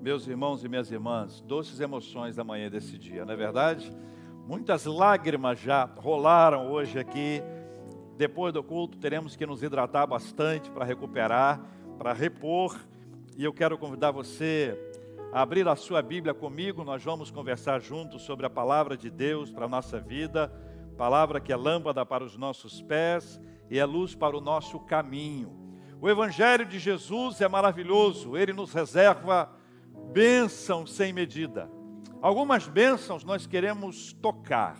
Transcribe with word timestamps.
Meus 0.00 0.26
irmãos 0.26 0.64
e 0.64 0.68
minhas 0.68 0.90
irmãs, 0.90 1.42
doces 1.42 1.78
emoções 1.78 2.34
da 2.34 2.42
manhã 2.42 2.70
desse 2.70 2.96
dia, 2.96 3.22
não 3.26 3.34
é 3.34 3.36
verdade? 3.36 3.92
Muitas 4.46 4.86
lágrimas 4.86 5.60
já 5.60 5.84
rolaram 5.84 6.72
hoje 6.72 6.98
aqui. 6.98 7.42
Depois 8.16 8.50
do 8.50 8.64
culto, 8.64 8.96
teremos 8.96 9.36
que 9.36 9.44
nos 9.44 9.62
hidratar 9.62 10.06
bastante 10.06 10.70
para 10.70 10.86
recuperar, 10.86 11.60
para 11.98 12.14
repor. 12.14 12.80
E 13.36 13.44
eu 13.44 13.52
quero 13.52 13.76
convidar 13.76 14.10
você 14.10 14.74
a 15.34 15.42
abrir 15.42 15.68
a 15.68 15.76
sua 15.76 16.00
Bíblia 16.00 16.32
comigo. 16.32 16.82
Nós 16.82 17.04
vamos 17.04 17.30
conversar 17.30 17.78
juntos 17.82 18.22
sobre 18.22 18.46
a 18.46 18.50
palavra 18.50 18.96
de 18.96 19.10
Deus 19.10 19.50
para 19.50 19.66
a 19.66 19.68
nossa 19.68 20.00
vida. 20.00 20.50
Palavra 20.96 21.40
que 21.40 21.52
é 21.52 21.56
lâmpada 21.56 22.06
para 22.06 22.24
os 22.24 22.38
nossos 22.38 22.80
pés 22.80 23.38
e 23.68 23.78
é 23.78 23.84
luz 23.84 24.14
para 24.14 24.34
o 24.34 24.40
nosso 24.40 24.80
caminho. 24.80 25.54
O 26.00 26.08
Evangelho 26.08 26.64
de 26.64 26.78
Jesus 26.78 27.42
é 27.42 27.48
maravilhoso, 27.48 28.34
ele 28.34 28.54
nos 28.54 28.72
reserva 28.72 29.59
bênçãos 30.12 30.92
sem 30.92 31.12
medida. 31.12 31.70
Algumas 32.20 32.68
bênçãos 32.68 33.24
nós 33.24 33.46
queremos 33.46 34.12
tocar, 34.14 34.76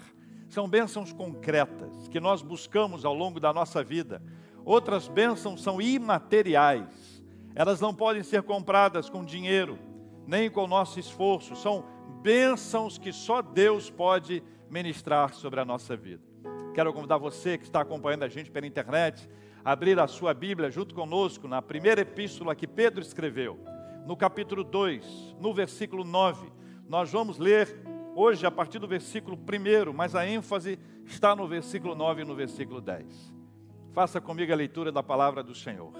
são 0.48 0.69
bênçãos 0.69 1.12
concretas 1.12 2.09
que 2.09 2.21
nós 2.21 2.43
buscamos 2.43 3.05
ao 3.05 3.15
longo 3.15 3.38
da 3.38 3.52
nossa 3.52 3.83
vida. 3.83 4.23
Outras 4.65 5.09
bênçãos 5.09 5.62
são 5.62 5.80
imateriais, 5.80 7.23
elas 7.55 7.80
não 7.80 7.95
podem 7.95 8.23
ser 8.23 8.43
compradas 8.43 9.09
com 9.09 9.24
dinheiro, 9.24 9.79
nem 10.27 10.51
com 10.51 10.66
nosso 10.66 11.01
esforço, 11.01 11.57
são 11.57 11.85
bênçãos 12.23 12.99
que 12.99 13.12
só 13.12 13.41
Deus 13.41 13.88
pode 13.88 14.43
ministrar 14.69 15.33
sobre 15.33 15.60
a 15.60 15.65
nossa 15.65 15.97
vida. 15.97 16.23
Quero 16.74 16.93
convidar 16.93 17.16
você 17.16 17.57
que 17.57 17.65
está 17.65 17.80
acompanhando 17.80 18.24
a 18.24 18.29
gente 18.29 18.51
pela 18.51 18.66
internet 18.66 19.29
abrir 19.65 19.99
a 19.99 20.07
sua 20.07 20.33
Bíblia 20.33 20.71
junto 20.71 20.95
conosco 20.95 21.47
na 21.47 21.60
primeira 21.60 22.01
epístola 22.01 22.55
que 22.55 22.66
Pedro 22.66 23.02
escreveu, 23.02 23.59
no 24.07 24.17
capítulo 24.17 24.65
2, 24.65 25.37
no 25.41 25.53
versículo 25.53 26.05
9. 26.05 26.51
Nós 26.89 27.11
vamos 27.11 27.39
ler 27.39 27.83
hoje 28.15 28.45
a 28.47 28.51
partir 28.51 28.79
do 28.79 28.88
versículo 28.88 29.37
1, 29.37 29.93
mas 29.93 30.15
a 30.15 30.27
ênfase 30.27 30.79
está 31.05 31.35
no 31.35 31.47
versículo 31.47 31.95
9 31.95 32.23
e 32.23 32.24
no 32.24 32.35
versículo 32.35 32.80
10. 32.80 33.35
Faça 33.93 34.21
comigo 34.21 34.52
a 34.52 34.57
leitura 34.57 34.91
da 34.91 35.02
palavra 35.02 35.43
do 35.43 35.55
Senhor. 35.55 35.93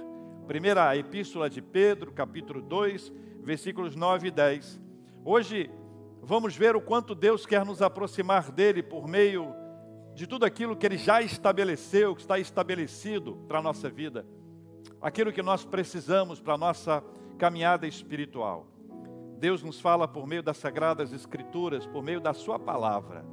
Primeira 0.47 0.97
epístola 0.97 1.48
de 1.48 1.62
Pedro, 1.62 2.12
capítulo 2.12 2.61
2, 2.61 3.12
versículos 3.42 3.94
9 3.94 4.28
e 4.28 4.30
10. 4.30 4.80
Hoje 5.24 5.70
vamos 6.22 6.56
ver 6.56 6.77
o 6.77 6.80
quanto 6.80 7.14
Deus 7.14 7.46
quer 7.46 7.64
nos 7.64 7.83
aproximar 7.83 8.50
dele 8.50 8.83
por 8.83 9.06
meio 9.06 9.55
de 10.14 10.27
tudo 10.27 10.44
aquilo 10.44 10.77
que 10.77 10.86
Ele 10.86 10.98
já 10.98 11.22
estabeleceu, 11.22 12.14
que 12.14 12.20
está 12.20 12.39
estabelecido 12.39 13.36
para 13.48 13.58
a 13.58 13.62
nossa 13.62 13.89
vida, 13.89 14.27
aquilo 15.00 15.33
que 15.33 15.42
nós 15.42 15.64
precisamos 15.64 16.41
para 16.41 16.55
a 16.55 16.58
nossa 16.58 17.02
caminhada 17.41 17.86
espiritual. 17.86 18.66
Deus 19.38 19.62
nos 19.62 19.80
fala 19.80 20.06
por 20.06 20.27
meio 20.27 20.42
das 20.42 20.58
Sagradas 20.58 21.10
Escrituras, 21.10 21.86
por 21.86 22.02
meio 22.02 22.20
da 22.20 22.34
Sua 22.34 22.58
palavra. 22.58 23.24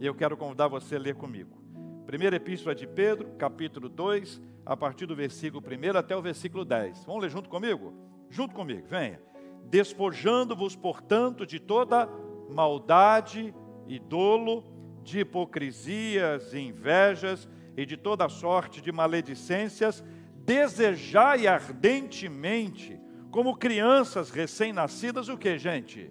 E 0.00 0.06
eu 0.06 0.14
quero 0.14 0.34
convidar 0.34 0.66
você 0.66 0.96
a 0.96 0.98
ler 0.98 1.14
comigo. 1.14 1.62
Primeira 2.06 2.36
Epístola 2.36 2.74
de 2.74 2.86
Pedro, 2.86 3.28
capítulo 3.36 3.90
2, 3.90 4.40
a 4.64 4.74
partir 4.74 5.04
do 5.04 5.14
versículo 5.14 5.62
1 5.62 5.98
até 5.98 6.16
o 6.16 6.22
versículo 6.22 6.64
10. 6.64 7.04
Vamos 7.04 7.20
ler 7.20 7.30
junto 7.30 7.50
comigo? 7.50 7.92
Junto 8.30 8.54
comigo, 8.54 8.86
venha. 8.88 9.20
Despojando-vos, 9.66 10.74
portanto, 10.74 11.44
de 11.44 11.60
toda 11.60 12.08
maldade 12.48 13.54
e 13.86 13.98
dolo, 13.98 14.64
de 15.02 15.20
hipocrisias 15.20 16.54
e 16.54 16.60
invejas 16.60 17.46
e 17.76 17.84
de 17.84 17.98
toda 17.98 18.26
sorte 18.30 18.80
de 18.80 18.90
maledicências, 18.90 20.02
desejai 20.46 21.46
ardentemente, 21.46 22.99
como 23.30 23.56
crianças 23.56 24.30
recém-nascidas, 24.30 25.28
o 25.28 25.36
que, 25.36 25.56
gente? 25.58 26.10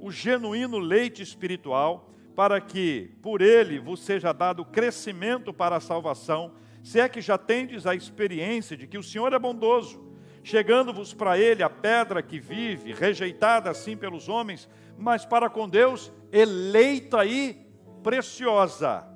O 0.00 0.10
genuíno 0.10 0.78
leite 0.78 1.22
espiritual, 1.22 2.10
para 2.34 2.60
que 2.60 3.14
por 3.20 3.42
ele 3.42 3.78
vos 3.78 4.00
seja 4.00 4.32
dado 4.32 4.64
crescimento 4.64 5.52
para 5.52 5.76
a 5.76 5.80
salvação, 5.80 6.54
se 6.82 6.98
é 6.98 7.08
que 7.08 7.20
já 7.20 7.36
tendes 7.36 7.86
a 7.86 7.94
experiência 7.94 8.76
de 8.76 8.86
que 8.86 8.98
o 8.98 9.02
Senhor 9.02 9.32
é 9.32 9.38
bondoso, 9.38 10.02
chegando-vos 10.42 11.12
para 11.12 11.38
ele 11.38 11.62
a 11.62 11.70
pedra 11.70 12.22
que 12.22 12.40
vive, 12.40 12.92
rejeitada 12.92 13.70
assim 13.70 13.96
pelos 13.96 14.28
homens, 14.28 14.68
mas 14.98 15.24
para 15.24 15.48
com 15.48 15.68
Deus 15.68 16.10
eleita 16.32 17.24
e 17.24 17.54
preciosa. 18.02 19.06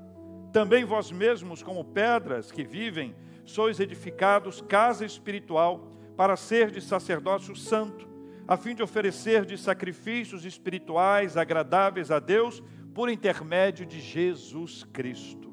Também 0.53 0.85
vós 0.85 1.11
mesmos, 1.11 1.63
como 1.63 1.85
pedras 1.85 2.53
que 2.53 2.63
vivem, 2.63 3.15
sois 3.45 3.81
edificados 3.81 4.61
casa 4.61 5.05
espiritual 5.05 5.96
para 6.17 6.37
ser 6.37 6.71
de 6.71 6.81
sacerdócio 6.81 7.55
santo, 7.55 8.09
a 8.49 8.57
fim 8.57 8.75
de 8.75 8.83
oferecer 8.83 9.45
de 9.45 9.59
sacrifícios 9.59 10.45
espirituais 10.45 11.37
agradáveis 11.37 12.11
a 12.11 12.19
Deus 12.19 12.63
por 12.95 13.11
intermédio 13.11 13.85
de 13.85 14.01
Jesus 14.01 14.85
Cristo. 14.93 15.53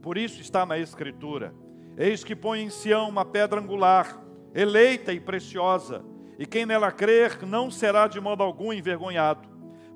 Por 0.00 0.16
isso 0.16 0.40
está 0.40 0.64
na 0.64 0.78
Escritura: 0.78 1.54
Eis 1.96 2.24
que 2.24 2.36
põe 2.36 2.62
em 2.62 2.70
Sião 2.70 3.08
uma 3.08 3.24
pedra 3.24 3.60
angular, 3.60 4.22
eleita 4.54 5.12
e 5.12 5.20
preciosa, 5.20 6.04
e 6.38 6.46
quem 6.46 6.64
nela 6.64 6.90
crer 6.90 7.44
não 7.44 7.70
será 7.70 8.06
de 8.06 8.20
modo 8.20 8.42
algum 8.42 8.72
envergonhado. 8.72 9.48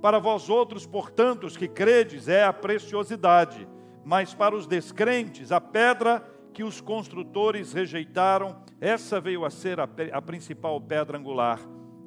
Para 0.03 0.19
vós 0.19 0.49
outros, 0.49 0.87
portanto, 0.87 1.45
os 1.45 1.57
que 1.57 1.67
credes, 1.67 2.29
é 2.29 2.45
a 2.45 2.53
preciosidade, 2.53 3.69
mas 4.05 4.35
para 4.35 4.55
os 4.55 4.67
descrentes, 4.67 5.51
a 5.51 5.61
pedra 5.61 6.25
que 6.59 6.65
os 6.65 6.81
construtores 6.81 7.73
rejeitaram, 7.73 8.61
essa 8.81 9.21
veio 9.21 9.45
a 9.45 9.51
ser 9.51 9.79
a, 9.79 9.89
a 10.13 10.21
principal 10.21 10.81
pedra 10.81 11.17
angular. 11.17 11.61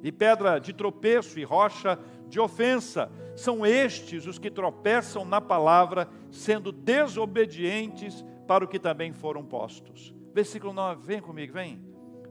E 0.03 0.11
pedra 0.11 0.59
de 0.59 0.73
tropeço 0.73 1.39
e 1.39 1.43
rocha 1.45 1.97
de 2.27 2.37
ofensa, 2.37 3.09
são 3.33 3.65
estes 3.65 4.25
os 4.27 4.37
que 4.37 4.51
tropeçam 4.51 5.23
na 5.23 5.39
palavra, 5.39 6.09
sendo 6.29 6.69
desobedientes 6.69 8.25
para 8.45 8.65
o 8.65 8.67
que 8.67 8.77
também 8.77 9.13
foram 9.13 9.41
postos. 9.41 10.13
Versículo 10.33 10.73
9, 10.73 11.01
vem 11.01 11.21
comigo, 11.21 11.53
vem. 11.53 11.81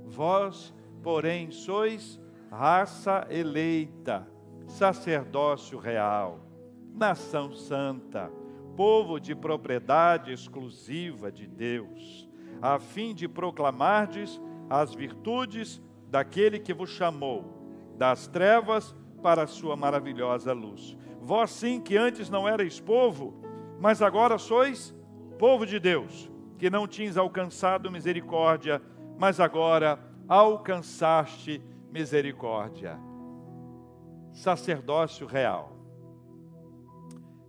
Vós, 0.04 0.74
porém, 1.02 1.50
sois 1.50 2.20
raça 2.50 3.26
eleita 3.30 4.28
sacerdócio 4.66 5.78
real, 5.78 6.38
nação 6.94 7.54
santa, 7.54 8.30
povo 8.76 9.18
de 9.18 9.34
propriedade 9.34 10.32
exclusiva 10.32 11.30
de 11.30 11.46
Deus, 11.46 12.28
a 12.60 12.78
fim 12.78 13.14
de 13.14 13.28
proclamardes 13.28 14.40
as 14.68 14.94
virtudes 14.94 15.80
daquele 16.08 16.58
que 16.58 16.72
vos 16.74 16.90
chamou 16.90 17.44
das 17.96 18.26
trevas 18.26 18.94
para 19.22 19.42
a 19.42 19.46
sua 19.46 19.76
maravilhosa 19.76 20.52
luz. 20.52 20.96
Vós 21.20 21.50
sim 21.50 21.80
que 21.80 21.96
antes 21.96 22.30
não 22.30 22.48
erais 22.48 22.80
povo, 22.80 23.34
mas 23.78 24.00
agora 24.00 24.38
sois 24.38 24.94
povo 25.38 25.66
de 25.66 25.78
Deus, 25.78 26.30
que 26.58 26.70
não 26.70 26.86
tinhas 26.86 27.16
alcançado 27.16 27.90
misericórdia, 27.90 28.80
mas 29.18 29.40
agora 29.40 29.98
alcançaste 30.28 31.62
misericórdia 31.90 32.98
sacerdócio 34.32 35.26
real. 35.26 35.76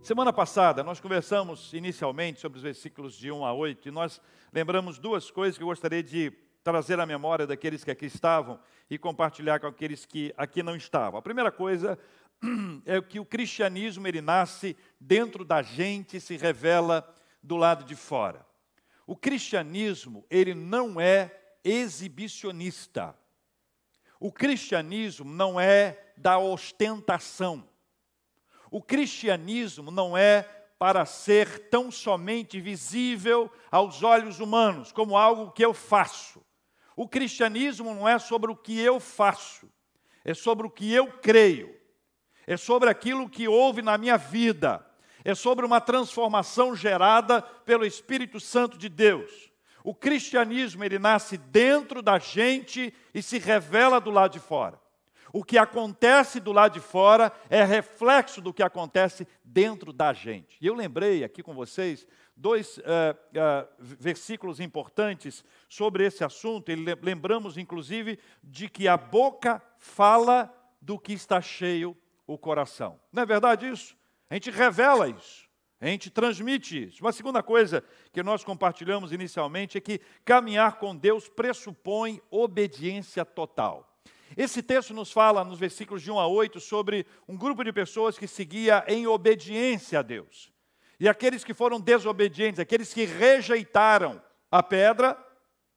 Semana 0.02 0.32
passada 0.32 0.82
nós 0.82 0.98
conversamos 0.98 1.72
inicialmente 1.72 2.40
sobre 2.40 2.56
os 2.56 2.62
versículos 2.64 3.14
de 3.14 3.30
1 3.30 3.44
a 3.44 3.52
8 3.52 3.86
e 3.86 3.92
nós 3.92 4.20
lembramos 4.52 4.98
duas 4.98 5.30
coisas 5.30 5.56
que 5.56 5.62
eu 5.62 5.68
gostaria 5.68 6.02
de 6.02 6.32
trazer 6.64 6.98
à 6.98 7.06
memória 7.06 7.46
daqueles 7.46 7.84
que 7.84 7.90
aqui 7.92 8.06
estavam 8.06 8.58
e 8.90 8.98
compartilhar 8.98 9.60
com 9.60 9.68
aqueles 9.68 10.04
que 10.04 10.34
aqui 10.36 10.60
não 10.60 10.74
estavam. 10.74 11.20
A 11.20 11.22
primeira 11.22 11.52
coisa 11.52 11.96
é 12.84 13.00
que 13.00 13.20
o 13.20 13.24
cristianismo 13.24 14.08
ele 14.08 14.20
nasce 14.20 14.76
dentro 14.98 15.44
da 15.44 15.62
gente 15.62 16.16
e 16.16 16.20
se 16.20 16.36
revela 16.36 17.08
do 17.40 17.54
lado 17.54 17.84
de 17.84 17.94
fora. 17.94 18.44
O 19.06 19.14
cristianismo 19.14 20.26
ele 20.28 20.52
não 20.52 21.00
é 21.00 21.30
exibicionista. 21.62 23.16
O 24.18 24.32
cristianismo 24.32 25.30
não 25.30 25.60
é 25.60 26.12
da 26.16 26.38
ostentação. 26.38 27.70
O 28.72 28.80
cristianismo 28.80 29.90
não 29.90 30.16
é 30.16 30.48
para 30.78 31.04
ser 31.04 31.68
tão 31.68 31.90
somente 31.90 32.58
visível 32.58 33.52
aos 33.70 34.02
olhos 34.02 34.40
humanos, 34.40 34.90
como 34.90 35.14
algo 35.14 35.52
que 35.52 35.62
eu 35.62 35.74
faço. 35.74 36.42
O 36.96 37.06
cristianismo 37.06 37.94
não 37.94 38.08
é 38.08 38.18
sobre 38.18 38.50
o 38.50 38.56
que 38.56 38.80
eu 38.80 38.98
faço, 38.98 39.70
é 40.24 40.32
sobre 40.32 40.66
o 40.66 40.70
que 40.70 40.90
eu 40.90 41.06
creio, 41.20 41.78
é 42.46 42.56
sobre 42.56 42.88
aquilo 42.88 43.28
que 43.28 43.46
houve 43.46 43.82
na 43.82 43.98
minha 43.98 44.16
vida, 44.16 44.84
é 45.22 45.34
sobre 45.34 45.66
uma 45.66 45.80
transformação 45.80 46.74
gerada 46.74 47.42
pelo 47.42 47.84
Espírito 47.84 48.40
Santo 48.40 48.78
de 48.78 48.88
Deus. 48.88 49.52
O 49.84 49.94
cristianismo 49.94 50.82
ele 50.82 50.98
nasce 50.98 51.36
dentro 51.36 52.00
da 52.00 52.18
gente 52.18 52.92
e 53.12 53.22
se 53.22 53.38
revela 53.38 54.00
do 54.00 54.10
lado 54.10 54.32
de 54.32 54.40
fora. 54.40 54.81
O 55.32 55.42
que 55.42 55.56
acontece 55.56 56.38
do 56.38 56.52
lado 56.52 56.74
de 56.74 56.80
fora 56.80 57.32
é 57.48 57.64
reflexo 57.64 58.40
do 58.40 58.52
que 58.52 58.62
acontece 58.62 59.26
dentro 59.42 59.92
da 59.92 60.12
gente. 60.12 60.58
E 60.60 60.66
eu 60.66 60.74
lembrei 60.74 61.24
aqui 61.24 61.42
com 61.42 61.54
vocês 61.54 62.06
dois 62.36 62.78
uh, 62.78 62.82
uh, 62.82 63.68
versículos 63.78 64.60
importantes 64.60 65.42
sobre 65.68 66.04
esse 66.04 66.22
assunto. 66.22 66.70
E 66.70 66.76
lembramos, 66.76 67.56
inclusive, 67.56 68.18
de 68.42 68.68
que 68.68 68.86
a 68.86 68.96
boca 68.96 69.62
fala 69.78 70.52
do 70.80 70.98
que 70.98 71.12
está 71.14 71.40
cheio 71.40 71.96
o 72.26 72.36
coração. 72.36 73.00
Não 73.10 73.22
é 73.22 73.26
verdade 73.26 73.68
isso? 73.68 73.96
A 74.28 74.34
gente 74.34 74.50
revela 74.50 75.08
isso. 75.08 75.48
A 75.80 75.86
gente 75.86 76.10
transmite 76.10 76.88
isso. 76.88 77.02
Uma 77.02 77.10
segunda 77.10 77.42
coisa 77.42 77.82
que 78.12 78.22
nós 78.22 78.44
compartilhamos 78.44 79.12
inicialmente 79.12 79.78
é 79.78 79.80
que 79.80 80.00
caminhar 80.24 80.78
com 80.78 80.94
Deus 80.94 81.28
pressupõe 81.28 82.20
obediência 82.30 83.24
total. 83.24 83.91
Esse 84.36 84.62
texto 84.62 84.94
nos 84.94 85.12
fala, 85.12 85.44
nos 85.44 85.58
versículos 85.58 86.02
de 86.02 86.10
1 86.10 86.18
a 86.18 86.26
8, 86.26 86.60
sobre 86.60 87.06
um 87.28 87.36
grupo 87.36 87.62
de 87.62 87.72
pessoas 87.72 88.18
que 88.18 88.26
seguia 88.26 88.84
em 88.88 89.06
obediência 89.06 89.98
a 89.98 90.02
Deus. 90.02 90.52
E 90.98 91.08
aqueles 91.08 91.42
que 91.44 91.52
foram 91.52 91.80
desobedientes, 91.80 92.60
aqueles 92.60 92.94
que 92.94 93.04
rejeitaram 93.04 94.22
a 94.50 94.62
pedra, 94.62 95.18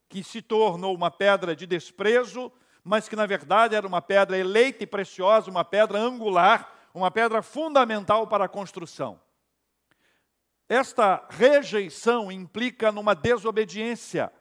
que 0.07 0.23
se 0.23 0.41
tornou 0.41 0.95
uma 0.95 1.09
pedra 1.09 1.55
de 1.55 1.65
desprezo, 1.65 2.51
mas 2.83 3.09
que 3.09 3.15
na 3.15 3.25
verdade 3.25 3.75
era 3.75 3.87
uma 3.87 4.01
pedra 4.01 4.37
eleita 4.37 4.83
e 4.83 4.87
preciosa, 4.87 5.49
uma 5.49 5.65
pedra 5.65 5.97
angular, 5.97 6.71
uma 6.93 7.09
pedra 7.09 7.41
fundamental 7.41 8.27
para 8.27 8.45
a 8.45 8.49
construção. 8.49 9.19
Esta 10.69 11.25
rejeição 11.29 12.31
implica 12.31 12.91
numa 12.91 13.13
desobediência 13.13 14.31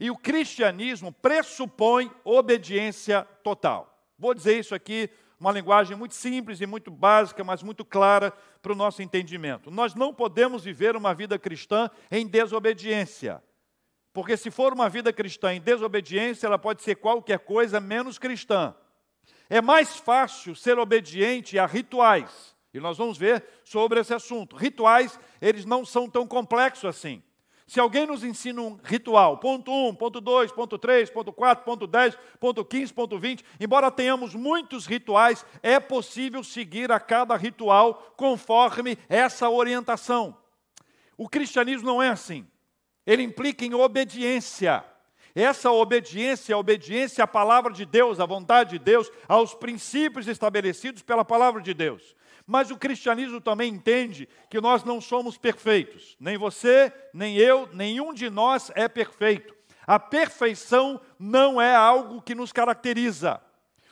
e 0.00 0.10
o 0.10 0.16
cristianismo 0.16 1.12
pressupõe 1.12 2.10
obediência 2.24 3.22
total. 3.42 3.92
Vou 4.18 4.34
dizer 4.34 4.58
isso 4.58 4.74
aqui, 4.74 5.10
uma 5.38 5.50
linguagem 5.50 5.96
muito 5.96 6.14
simples 6.14 6.60
e 6.60 6.66
muito 6.66 6.90
básica, 6.90 7.42
mas 7.42 7.62
muito 7.62 7.84
clara 7.84 8.32
para 8.62 8.72
o 8.72 8.76
nosso 8.76 9.02
entendimento. 9.02 9.70
Nós 9.70 9.94
não 9.94 10.14
podemos 10.14 10.62
viver 10.62 10.94
uma 10.94 11.12
vida 11.12 11.38
cristã 11.38 11.90
em 12.10 12.26
desobediência. 12.26 13.42
Porque 14.12 14.36
se 14.36 14.50
for 14.50 14.72
uma 14.72 14.88
vida 14.88 15.12
cristã 15.12 15.52
em 15.52 15.60
desobediência, 15.60 16.46
ela 16.46 16.58
pode 16.58 16.82
ser 16.82 16.96
qualquer 16.96 17.40
coisa 17.40 17.80
menos 17.80 18.18
cristã. 18.18 18.74
É 19.50 19.60
mais 19.60 19.96
fácil 19.96 20.54
ser 20.54 20.78
obediente 20.78 21.58
a 21.58 21.66
rituais. 21.66 22.54
E 22.72 22.80
nós 22.80 22.96
vamos 22.96 23.18
ver 23.18 23.44
sobre 23.64 24.00
esse 24.00 24.14
assunto. 24.14 24.56
Rituais, 24.56 25.18
eles 25.40 25.64
não 25.64 25.84
são 25.84 26.08
tão 26.08 26.26
complexos 26.26 26.84
assim. 26.84 27.22
Se 27.66 27.80
alguém 27.80 28.06
nos 28.06 28.24
ensina 28.24 28.60
um 28.60 28.78
ritual, 28.82 29.38
ponto 29.38 29.70
1, 29.70 29.94
ponto 29.94 30.20
2, 30.20 30.52
ponto 30.52 30.78
3, 30.78 31.10
ponto 31.10 31.32
4, 31.32 31.64
ponto 31.64 31.86
10, 31.86 32.18
ponto 32.38 32.64
15, 32.64 32.92
ponto 32.92 33.18
20, 33.18 33.44
embora 33.60 33.90
tenhamos 33.90 34.34
muitos 34.34 34.86
rituais, 34.86 35.46
é 35.62 35.78
possível 35.78 36.42
seguir 36.42 36.90
a 36.90 37.00
cada 37.00 37.36
ritual 37.36 38.12
conforme 38.16 38.98
essa 39.08 39.48
orientação. 39.48 40.36
O 41.16 41.28
cristianismo 41.28 41.86
não 41.86 42.02
é 42.02 42.08
assim. 42.08 42.46
Ele 43.06 43.22
implica 43.22 43.64
em 43.64 43.74
obediência. 43.74 44.84
Essa 45.34 45.70
obediência, 45.70 46.54
a 46.54 46.58
obediência 46.58 47.24
à 47.24 47.26
palavra 47.26 47.72
de 47.72 47.86
Deus, 47.86 48.20
à 48.20 48.26
vontade 48.26 48.70
de 48.70 48.78
Deus, 48.78 49.10
aos 49.26 49.54
princípios 49.54 50.28
estabelecidos 50.28 51.02
pela 51.02 51.24
palavra 51.24 51.62
de 51.62 51.72
Deus. 51.72 52.14
Mas 52.52 52.70
o 52.70 52.76
cristianismo 52.76 53.40
também 53.40 53.72
entende 53.72 54.28
que 54.50 54.60
nós 54.60 54.84
não 54.84 55.00
somos 55.00 55.38
perfeitos. 55.38 56.18
Nem 56.20 56.36
você, 56.36 56.92
nem 57.14 57.34
eu, 57.38 57.66
nenhum 57.72 58.12
de 58.12 58.28
nós 58.28 58.70
é 58.74 58.86
perfeito. 58.88 59.56
A 59.86 59.98
perfeição 59.98 61.00
não 61.18 61.58
é 61.58 61.74
algo 61.74 62.20
que 62.20 62.34
nos 62.34 62.52
caracteriza. 62.52 63.40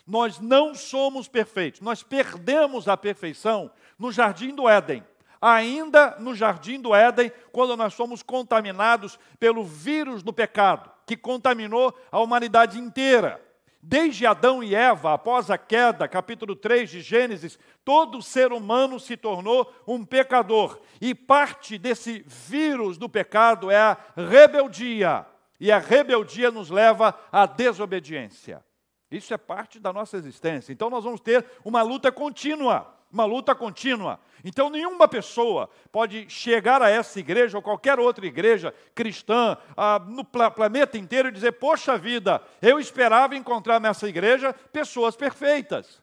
Nós 0.07 0.39
não 0.39 0.75
somos 0.75 1.27
perfeitos. 1.27 1.81
Nós 1.81 2.03
perdemos 2.03 2.87
a 2.87 2.99
perfeição 2.99 3.71
no 3.99 4.13
jardim 4.13 4.55
do 4.55 4.69
Éden. 4.69 5.03
Ainda 5.41 6.17
no 6.19 6.35
jardim 6.35 6.79
do 6.79 6.95
Éden, 6.95 7.33
quando 7.53 7.75
nós 7.79 7.95
fomos 7.95 8.23
contaminados 8.23 9.19
pelo 9.39 9.65
vírus 9.65 10.23
do 10.23 10.35
pecado, 10.35 10.91
que 11.07 11.17
contaminou 11.17 11.99
a 12.13 12.21
humanidade 12.21 12.79
inteira. 12.79 13.41
Desde 13.83 14.27
Adão 14.27 14.63
e 14.63 14.75
Eva, 14.75 15.15
após 15.15 15.51
a 15.51 15.57
queda, 15.57 16.07
capítulo 16.07 16.55
3 16.55 16.91
de 16.91 17.01
Gênesis, 17.01 17.59
todo 17.83 18.21
ser 18.21 18.53
humano 18.53 19.01
se 19.01 19.17
tornou 19.17 19.73
um 19.87 20.05
pecador. 20.05 20.79
E 21.01 21.15
parte 21.15 21.79
desse 21.79 22.23
vírus 22.27 22.99
do 22.99 23.09
pecado 23.09 23.71
é 23.71 23.79
a 23.79 23.97
rebeldia. 24.15 25.27
E 25.59 25.73
a 25.73 25.79
rebeldia 25.79 26.51
nos 26.51 26.69
leva 26.69 27.19
à 27.33 27.47
desobediência. 27.47 28.63
Isso 29.11 29.33
é 29.33 29.39
parte 29.39 29.81
da 29.81 29.93
nossa 29.93 30.17
existência. 30.17 30.73
Então 30.73 30.91
nós 30.91 31.05
vamos 31.05 31.21
ter 31.21 31.45
uma 31.65 31.83
luta 31.83 32.13
contínua 32.13 33.00
uma 33.13 33.25
luta 33.25 33.55
contínua. 33.55 34.21
Então, 34.45 34.71
nenhuma 34.71 35.09
pessoa 35.09 35.69
pode 35.91 36.29
chegar 36.29 36.81
a 36.81 36.89
essa 36.89 37.19
igreja 37.19 37.59
ou 37.59 37.63
qualquer 37.63 37.99
outra 37.99 38.27
igreja 38.27 38.75
cristã 38.95 39.57
ah, 39.77 39.99
no 39.99 40.25
planeta 40.25 40.97
inteiro 40.97 41.29
e 41.29 41.33
dizer: 41.33 41.53
Poxa 41.53 41.99
vida, 41.99 42.43
eu 42.63 42.79
esperava 42.79 43.37
encontrar 43.37 43.81
nessa 43.81 44.09
igreja 44.09 44.53
pessoas 44.53 45.17
perfeitas. 45.17 46.01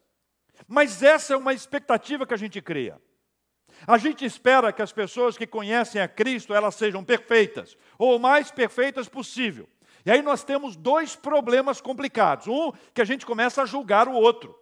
Mas 0.67 1.01
essa 1.01 1.33
é 1.33 1.37
uma 1.37 1.53
expectativa 1.53 2.25
que 2.25 2.33
a 2.33 2.37
gente 2.37 2.61
cria. 2.61 2.99
A 3.85 3.97
gente 3.97 4.25
espera 4.25 4.73
que 4.73 4.81
as 4.81 4.91
pessoas 4.91 5.37
que 5.37 5.45
conhecem 5.45 6.01
a 6.01 6.07
Cristo 6.07 6.53
elas 6.53 6.75
sejam 6.75 7.03
perfeitas, 7.03 7.77
ou 7.97 8.15
o 8.15 8.19
mais 8.19 8.49
perfeitas 8.49 9.07
possível. 9.07 9.69
E 10.05 10.11
aí 10.11 10.21
nós 10.21 10.43
temos 10.43 10.75
dois 10.75 11.15
problemas 11.15 11.81
complicados. 11.81 12.47
Um, 12.47 12.71
que 12.93 13.01
a 13.01 13.05
gente 13.05 13.25
começa 13.25 13.61
a 13.61 13.65
julgar 13.65 14.07
o 14.07 14.13
outro. 14.13 14.57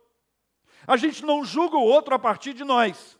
A 0.88 0.98
gente 0.98 1.24
não 1.24 1.44
julga 1.44 1.78
o 1.78 1.84
outro 1.84 2.14
a 2.14 2.20
partir 2.20 2.54
de 2.54 2.64
nós. 2.64 3.18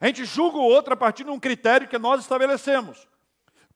A 0.00 0.06
gente 0.06 0.24
julga 0.24 0.56
o 0.56 0.62
outro 0.62 0.94
a 0.94 0.96
partir 0.96 1.24
de 1.24 1.30
um 1.30 1.38
critério 1.38 1.88
que 1.88 1.98
nós 1.98 2.20
estabelecemos. 2.20 3.06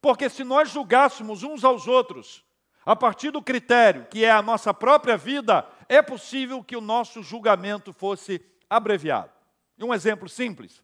Porque 0.00 0.28
se 0.28 0.44
nós 0.44 0.70
julgássemos 0.70 1.42
uns 1.42 1.64
aos 1.64 1.86
outros 1.86 2.44
a 2.84 2.94
partir 2.94 3.30
do 3.30 3.42
critério 3.42 4.06
que 4.10 4.24
é 4.24 4.30
a 4.30 4.42
nossa 4.42 4.74
própria 4.74 5.16
vida, 5.16 5.66
é 5.88 6.02
possível 6.02 6.62
que 6.62 6.76
o 6.76 6.80
nosso 6.80 7.22
julgamento 7.22 7.92
fosse 7.92 8.40
abreviado. 8.68 9.30
E 9.78 9.84
um 9.84 9.92
exemplo 9.92 10.28
simples. 10.28 10.82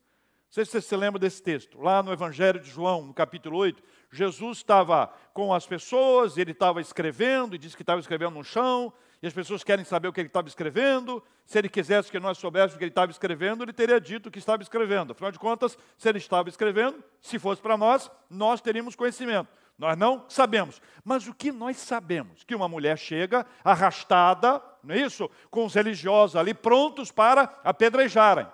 Não 0.50 0.54
sei 0.54 0.64
se 0.64 0.72
você 0.72 0.80
se 0.80 0.96
lembra 0.96 1.18
desse 1.18 1.42
texto. 1.42 1.80
Lá 1.80 2.02
no 2.02 2.12
Evangelho 2.12 2.58
de 2.58 2.68
João, 2.68 3.02
no 3.02 3.14
capítulo 3.14 3.56
8, 3.58 3.82
Jesus 4.10 4.58
estava 4.58 5.06
com 5.32 5.54
as 5.54 5.66
pessoas, 5.66 6.36
ele 6.36 6.50
estava 6.50 6.80
escrevendo, 6.80 7.54
e 7.54 7.58
disse 7.58 7.76
que 7.76 7.82
estava 7.82 8.00
escrevendo 8.00 8.34
no 8.34 8.42
chão, 8.42 8.92
e 9.22 9.26
as 9.26 9.32
pessoas 9.32 9.62
querem 9.62 9.84
saber 9.84 10.08
o 10.08 10.12
que 10.12 10.20
ele 10.20 10.28
estava 10.28 10.48
escrevendo. 10.48 11.22
Se 11.44 11.58
ele 11.58 11.68
quisesse 11.68 12.10
que 12.10 12.18
nós 12.18 12.38
soubéssemos 12.38 12.74
o 12.74 12.78
que 12.78 12.84
ele 12.84 12.90
estava 12.90 13.10
escrevendo, 13.10 13.62
ele 13.62 13.72
teria 13.72 14.00
dito 14.00 14.28
o 14.28 14.30
que 14.30 14.38
estava 14.38 14.62
escrevendo. 14.62 15.12
Afinal 15.12 15.30
de 15.30 15.38
contas, 15.38 15.76
se 15.98 16.08
ele 16.08 16.18
estava 16.18 16.48
escrevendo, 16.48 17.02
se 17.20 17.38
fosse 17.38 17.60
para 17.60 17.76
nós, 17.76 18.10
nós 18.30 18.60
teríamos 18.60 18.96
conhecimento. 18.96 19.48
Nós 19.78 19.96
não 19.96 20.24
sabemos. 20.28 20.80
Mas 21.04 21.26
o 21.26 21.34
que 21.34 21.50
nós 21.50 21.76
sabemos? 21.76 22.44
Que 22.44 22.54
uma 22.54 22.68
mulher 22.68 22.98
chega 22.98 23.46
arrastada, 23.64 24.62
não 24.82 24.94
é 24.94 24.98
isso? 25.00 25.30
Com 25.50 25.64
os 25.66 25.74
religiosos 25.74 26.36
ali 26.36 26.54
prontos 26.54 27.10
para 27.10 27.42
apedrejarem. 27.64 28.46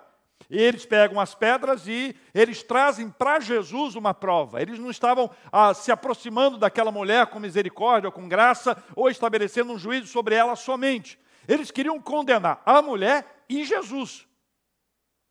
Eles 0.49 0.85
pegam 0.85 1.19
as 1.19 1.35
pedras 1.35 1.87
e 1.87 2.15
eles 2.33 2.63
trazem 2.63 3.09
para 3.09 3.39
Jesus 3.39 3.95
uma 3.95 4.13
prova. 4.13 4.61
Eles 4.61 4.79
não 4.79 4.89
estavam 4.89 5.29
ah, 5.51 5.73
se 5.73 5.91
aproximando 5.91 6.57
daquela 6.57 6.91
mulher 6.91 7.27
com 7.27 7.39
misericórdia, 7.39 8.07
ou 8.07 8.11
com 8.11 8.29
graça, 8.29 8.81
ou 8.95 9.09
estabelecendo 9.09 9.73
um 9.73 9.77
juízo 9.77 10.07
sobre 10.07 10.35
ela 10.35 10.55
somente. 10.55 11.19
Eles 11.47 11.69
queriam 11.69 11.99
condenar 11.99 12.61
a 12.65 12.81
mulher 12.81 13.43
e 13.49 13.65
Jesus. 13.65 14.25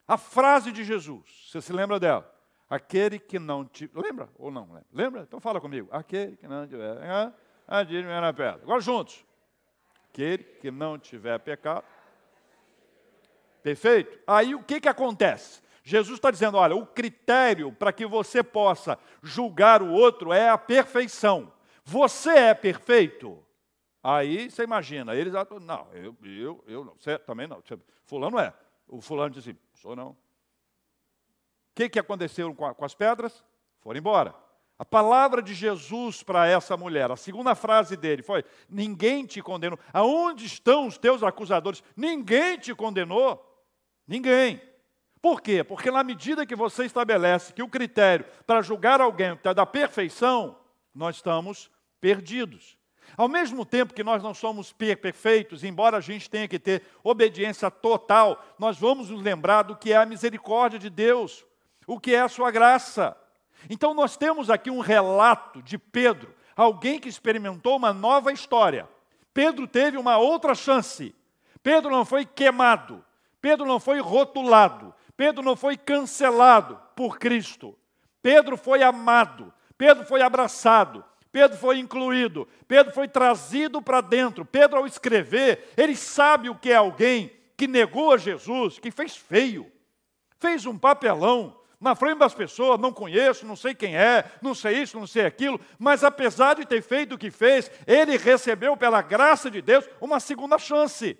A 0.06 0.18
frase 0.18 0.70
de 0.70 0.84
Jesus, 0.84 1.48
você 1.50 1.60
se 1.60 1.72
lembra 1.72 1.98
dela? 1.98 2.32
Aquele 2.68 3.18
que 3.18 3.38
não 3.38 3.64
te. 3.64 3.90
Lembra 3.94 4.28
ou 4.36 4.50
não? 4.50 4.64
Lembra? 4.64 4.84
lembra? 4.92 5.20
Então 5.22 5.40
fala 5.40 5.60
comigo. 5.60 5.88
Aquele 5.90 6.36
que 6.36 6.46
não 6.46 6.66
tiver. 6.66 6.98
Ah. 7.04 7.32
Agora 8.62 8.80
juntos. 8.80 9.24
Aquele 10.08 10.44
que 10.44 10.70
não 10.70 10.98
tiver 10.98 11.38
pecado 11.38 11.84
Perfeito? 13.66 14.16
Aí 14.28 14.54
o 14.54 14.62
que, 14.62 14.80
que 14.80 14.88
acontece? 14.88 15.60
Jesus 15.82 16.18
está 16.18 16.30
dizendo: 16.30 16.56
olha, 16.56 16.76
o 16.76 16.86
critério 16.86 17.72
para 17.72 17.92
que 17.92 18.06
você 18.06 18.40
possa 18.40 18.96
julgar 19.20 19.82
o 19.82 19.90
outro 19.90 20.32
é 20.32 20.48
a 20.48 20.56
perfeição. 20.56 21.52
Você 21.84 22.30
é 22.30 22.54
perfeito? 22.54 23.44
Aí 24.00 24.48
você 24.48 24.62
imagina, 24.62 25.16
eles 25.16 25.32
não, 25.62 25.88
eu, 25.92 26.16
eu, 26.22 26.64
eu 26.68 26.84
não, 26.84 26.94
você 26.96 27.18
também 27.18 27.48
não. 27.48 27.60
Fulano 28.04 28.38
é. 28.38 28.54
O 28.86 29.00
fulano 29.00 29.34
disse, 29.34 29.50
assim, 29.50 29.58
sou 29.74 29.96
não. 29.96 30.10
O 30.10 30.16
que, 31.74 31.88
que 31.88 31.98
aconteceu 31.98 32.54
com, 32.54 32.66
a, 32.66 32.72
com 32.72 32.84
as 32.84 32.94
pedras? 32.94 33.44
Foram 33.80 33.98
embora. 33.98 34.32
A 34.78 34.84
palavra 34.84 35.42
de 35.42 35.54
Jesus 35.54 36.22
para 36.22 36.46
essa 36.46 36.76
mulher, 36.76 37.10
a 37.10 37.16
segunda 37.16 37.56
frase 37.56 37.96
dele 37.96 38.22
foi: 38.22 38.44
Ninguém 38.70 39.26
te 39.26 39.42
condenou. 39.42 39.76
Aonde 39.92 40.46
estão 40.46 40.86
os 40.86 40.96
teus 40.96 41.24
acusadores? 41.24 41.82
Ninguém 41.96 42.56
te 42.58 42.72
condenou. 42.72 43.55
Ninguém. 44.06 44.60
Por 45.20 45.40
quê? 45.40 45.64
Porque 45.64 45.90
na 45.90 46.04
medida 46.04 46.46
que 46.46 46.54
você 46.54 46.84
estabelece 46.84 47.52
que 47.52 47.62
o 47.62 47.68
critério 47.68 48.24
para 48.46 48.62
julgar 48.62 49.00
alguém 49.00 49.32
está 49.34 49.52
da 49.52 49.66
perfeição, 49.66 50.56
nós 50.94 51.16
estamos 51.16 51.70
perdidos. 52.00 52.76
Ao 53.16 53.28
mesmo 53.28 53.64
tempo 53.64 53.94
que 53.94 54.04
nós 54.04 54.22
não 54.22 54.34
somos 54.34 54.72
perfeitos, 54.72 55.64
embora 55.64 55.96
a 55.96 56.00
gente 56.00 56.28
tenha 56.28 56.48
que 56.48 56.58
ter 56.58 56.82
obediência 57.02 57.70
total, 57.70 58.44
nós 58.58 58.78
vamos 58.78 59.10
nos 59.10 59.22
lembrar 59.22 59.62
do 59.62 59.76
que 59.76 59.92
é 59.92 59.96
a 59.96 60.06
misericórdia 60.06 60.78
de 60.78 60.90
Deus, 60.90 61.44
o 61.86 61.98
que 61.98 62.14
é 62.14 62.20
a 62.20 62.28
sua 62.28 62.50
graça. 62.50 63.16
Então 63.70 63.94
nós 63.94 64.16
temos 64.16 64.50
aqui 64.50 64.70
um 64.70 64.80
relato 64.80 65.62
de 65.62 65.78
Pedro, 65.78 66.34
alguém 66.54 66.98
que 66.98 67.08
experimentou 67.08 67.76
uma 67.76 67.92
nova 67.92 68.32
história. 68.32 68.88
Pedro 69.32 69.66
teve 69.66 69.96
uma 69.96 70.18
outra 70.18 70.54
chance. 70.54 71.14
Pedro 71.62 71.90
não 71.90 72.04
foi 72.04 72.24
queimado, 72.24 73.04
Pedro 73.40 73.66
não 73.66 73.78
foi 73.78 74.00
rotulado, 74.00 74.94
Pedro 75.16 75.42
não 75.42 75.56
foi 75.56 75.76
cancelado 75.76 76.80
por 76.94 77.18
Cristo. 77.18 77.76
Pedro 78.22 78.56
foi 78.56 78.82
amado, 78.82 79.52
Pedro 79.78 80.04
foi 80.04 80.20
abraçado, 80.20 81.04
Pedro 81.30 81.56
foi 81.56 81.78
incluído, 81.78 82.48
Pedro 82.66 82.92
foi 82.92 83.06
trazido 83.06 83.80
para 83.82 84.00
dentro. 84.00 84.44
Pedro, 84.44 84.78
ao 84.78 84.86
escrever, 84.86 85.72
ele 85.76 85.94
sabe 85.94 86.48
o 86.48 86.54
que 86.54 86.72
é 86.72 86.76
alguém 86.76 87.30
que 87.56 87.66
negou 87.66 88.12
a 88.12 88.16
Jesus, 88.16 88.78
que 88.78 88.90
fez 88.90 89.16
feio, 89.16 89.70
fez 90.38 90.66
um 90.66 90.78
papelão 90.78 91.56
na 91.80 91.94
frente 91.94 92.18
das 92.18 92.34
pessoas, 92.34 92.80
não 92.80 92.92
conheço, 92.92 93.46
não 93.46 93.54
sei 93.54 93.74
quem 93.74 93.96
é, 93.96 94.24
não 94.40 94.54
sei 94.54 94.82
isso, 94.82 94.98
não 94.98 95.06
sei 95.06 95.26
aquilo, 95.26 95.60
mas 95.78 96.02
apesar 96.02 96.54
de 96.54 96.64
ter 96.64 96.82
feito 96.82 97.14
o 97.14 97.18
que 97.18 97.30
fez, 97.30 97.70
ele 97.86 98.16
recebeu 98.16 98.76
pela 98.76 99.02
graça 99.02 99.50
de 99.50 99.60
Deus 99.60 99.88
uma 100.00 100.18
segunda 100.18 100.58
chance. 100.58 101.18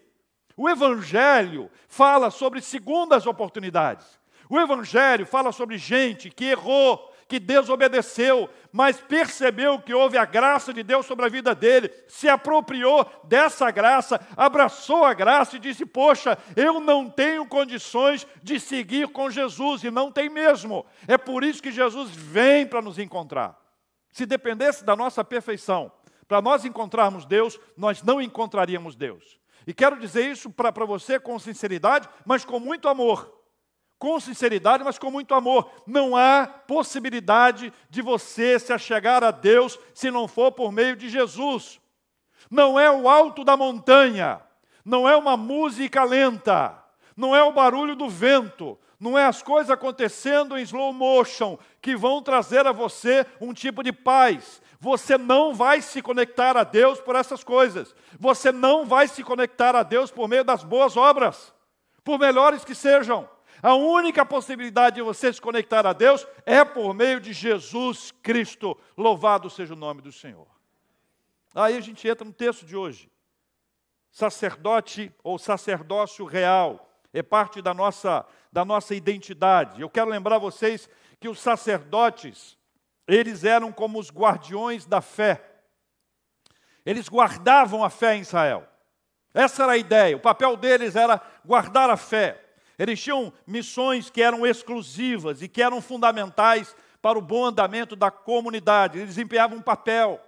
O 0.56 0.68
Evangelho 0.68 1.70
fala 1.86 2.30
sobre 2.30 2.62
segundas 2.62 3.26
oportunidades. 3.26 4.18
O 4.48 4.58
Evangelho 4.58 5.26
fala 5.26 5.52
sobre 5.52 5.76
gente 5.76 6.30
que 6.30 6.46
errou, 6.46 7.12
que 7.28 7.40
desobedeceu, 7.40 8.48
mas 8.72 9.00
percebeu 9.00 9.80
que 9.80 9.92
houve 9.92 10.16
a 10.16 10.24
graça 10.24 10.72
de 10.72 10.82
Deus 10.82 11.04
sobre 11.04 11.26
a 11.26 11.28
vida 11.28 11.54
dele, 11.54 11.92
se 12.06 12.28
apropriou 12.28 13.04
dessa 13.24 13.70
graça, 13.70 14.20
abraçou 14.36 15.04
a 15.04 15.12
graça 15.12 15.56
e 15.56 15.58
disse: 15.58 15.84
Poxa, 15.84 16.38
eu 16.54 16.80
não 16.80 17.10
tenho 17.10 17.44
condições 17.46 18.26
de 18.42 18.60
seguir 18.60 19.08
com 19.08 19.28
Jesus, 19.28 19.82
e 19.82 19.90
não 19.90 20.12
tem 20.12 20.28
mesmo. 20.28 20.86
É 21.08 21.18
por 21.18 21.42
isso 21.42 21.62
que 21.62 21.72
Jesus 21.72 22.10
vem 22.12 22.66
para 22.66 22.80
nos 22.80 22.98
encontrar. 22.98 23.58
Se 24.12 24.24
dependesse 24.24 24.84
da 24.84 24.94
nossa 24.94 25.24
perfeição, 25.24 25.90
para 26.26 26.42
nós 26.42 26.64
encontrarmos 26.64 27.24
Deus, 27.24 27.58
nós 27.76 28.02
não 28.02 28.20
encontraríamos 28.20 28.96
Deus. 28.96 29.38
E 29.66 29.74
quero 29.74 29.98
dizer 29.98 30.30
isso 30.30 30.50
para 30.50 30.84
você 30.84 31.18
com 31.18 31.38
sinceridade, 31.38 32.08
mas 32.24 32.44
com 32.44 32.58
muito 32.58 32.88
amor 32.88 33.36
com 33.98 34.20
sinceridade, 34.20 34.84
mas 34.84 34.98
com 34.98 35.10
muito 35.10 35.34
amor. 35.34 35.70
Não 35.86 36.16
há 36.16 36.46
possibilidade 36.46 37.72
de 37.88 38.02
você 38.02 38.58
se 38.58 38.72
achegar 38.72 39.24
a 39.24 39.30
Deus 39.30 39.78
se 39.94 40.10
não 40.10 40.28
for 40.28 40.52
por 40.52 40.70
meio 40.70 40.96
de 40.96 41.08
Jesus. 41.08 41.80
Não 42.50 42.78
é 42.78 42.90
o 42.90 43.08
alto 43.08 43.42
da 43.42 43.56
montanha, 43.56 44.40
não 44.84 45.08
é 45.08 45.16
uma 45.16 45.36
música 45.36 46.04
lenta, 46.04 46.76
não 47.16 47.34
é 47.34 47.42
o 47.42 47.52
barulho 47.52 47.96
do 47.96 48.08
vento, 48.08 48.78
não 49.00 49.18
é 49.18 49.24
as 49.24 49.42
coisas 49.42 49.70
acontecendo 49.70 50.56
em 50.56 50.62
slow 50.62 50.92
motion 50.92 51.58
que 51.80 51.96
vão 51.96 52.22
trazer 52.22 52.66
a 52.66 52.72
você 52.72 53.26
um 53.40 53.52
tipo 53.52 53.82
de 53.82 53.92
paz. 53.92 54.62
Você 54.78 55.16
não 55.16 55.54
vai 55.54 55.80
se 55.80 56.02
conectar 56.02 56.56
a 56.56 56.64
Deus 56.64 57.00
por 57.00 57.16
essas 57.16 57.42
coisas. 57.42 57.94
Você 58.18 58.52
não 58.52 58.84
vai 58.84 59.08
se 59.08 59.22
conectar 59.22 59.74
a 59.74 59.82
Deus 59.82 60.10
por 60.10 60.28
meio 60.28 60.44
das 60.44 60.62
boas 60.62 60.96
obras, 60.96 61.52
por 62.04 62.18
melhores 62.18 62.64
que 62.64 62.74
sejam. 62.74 63.28
A 63.62 63.74
única 63.74 64.24
possibilidade 64.24 64.96
de 64.96 65.02
você 65.02 65.32
se 65.32 65.40
conectar 65.40 65.86
a 65.86 65.92
Deus 65.92 66.26
é 66.44 66.64
por 66.64 66.92
meio 66.94 67.20
de 67.20 67.32
Jesus 67.32 68.12
Cristo. 68.22 68.76
Louvado 68.96 69.48
seja 69.48 69.72
o 69.72 69.76
nome 69.76 70.02
do 70.02 70.12
Senhor. 70.12 70.46
Aí 71.54 71.76
a 71.76 71.80
gente 71.80 72.06
entra 72.06 72.24
no 72.24 72.32
texto 72.32 72.66
de 72.66 72.76
hoje. 72.76 73.10
Sacerdote 74.10 75.12
ou 75.24 75.38
sacerdócio 75.38 76.24
real 76.26 76.86
é 77.12 77.22
parte 77.22 77.62
da 77.62 77.72
nossa, 77.72 78.26
da 78.52 78.64
nossa 78.64 78.94
identidade. 78.94 79.80
Eu 79.80 79.88
quero 79.88 80.10
lembrar 80.10 80.38
vocês 80.38 80.88
que 81.18 81.28
os 81.28 81.40
sacerdotes, 81.40 82.58
eles 83.06 83.44
eram 83.44 83.70
como 83.72 83.98
os 83.98 84.10
guardiões 84.10 84.86
da 84.86 85.00
fé. 85.00 85.42
Eles 86.84 87.08
guardavam 87.08 87.82
a 87.84 87.90
fé 87.90 88.16
em 88.16 88.20
Israel. 88.20 88.66
Essa 89.34 89.64
era 89.64 89.72
a 89.72 89.76
ideia. 89.76 90.16
O 90.16 90.20
papel 90.20 90.56
deles 90.56 90.96
era 90.96 91.20
guardar 91.44 91.90
a 91.90 91.96
fé. 91.96 92.42
Eles 92.78 93.02
tinham 93.02 93.32
missões 93.46 94.10
que 94.10 94.22
eram 94.22 94.46
exclusivas 94.46 95.42
e 95.42 95.48
que 95.48 95.62
eram 95.62 95.80
fundamentais 95.80 96.74
para 97.00 97.18
o 97.18 97.22
bom 97.22 97.44
andamento 97.44 97.94
da 97.94 98.10
comunidade. 98.10 98.98
Eles 98.98 99.10
desempenhavam 99.10 99.58
um 99.58 99.62
papel. 99.62 100.20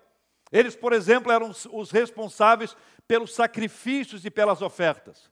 Eles, 0.51 0.75
por 0.75 0.93
exemplo, 0.93 1.31
eram 1.31 1.53
os 1.73 1.91
responsáveis 1.91 2.77
pelos 3.07 3.35
sacrifícios 3.35 4.25
e 4.25 4.31
pelas 4.31 4.63
ofertas. 4.63 5.31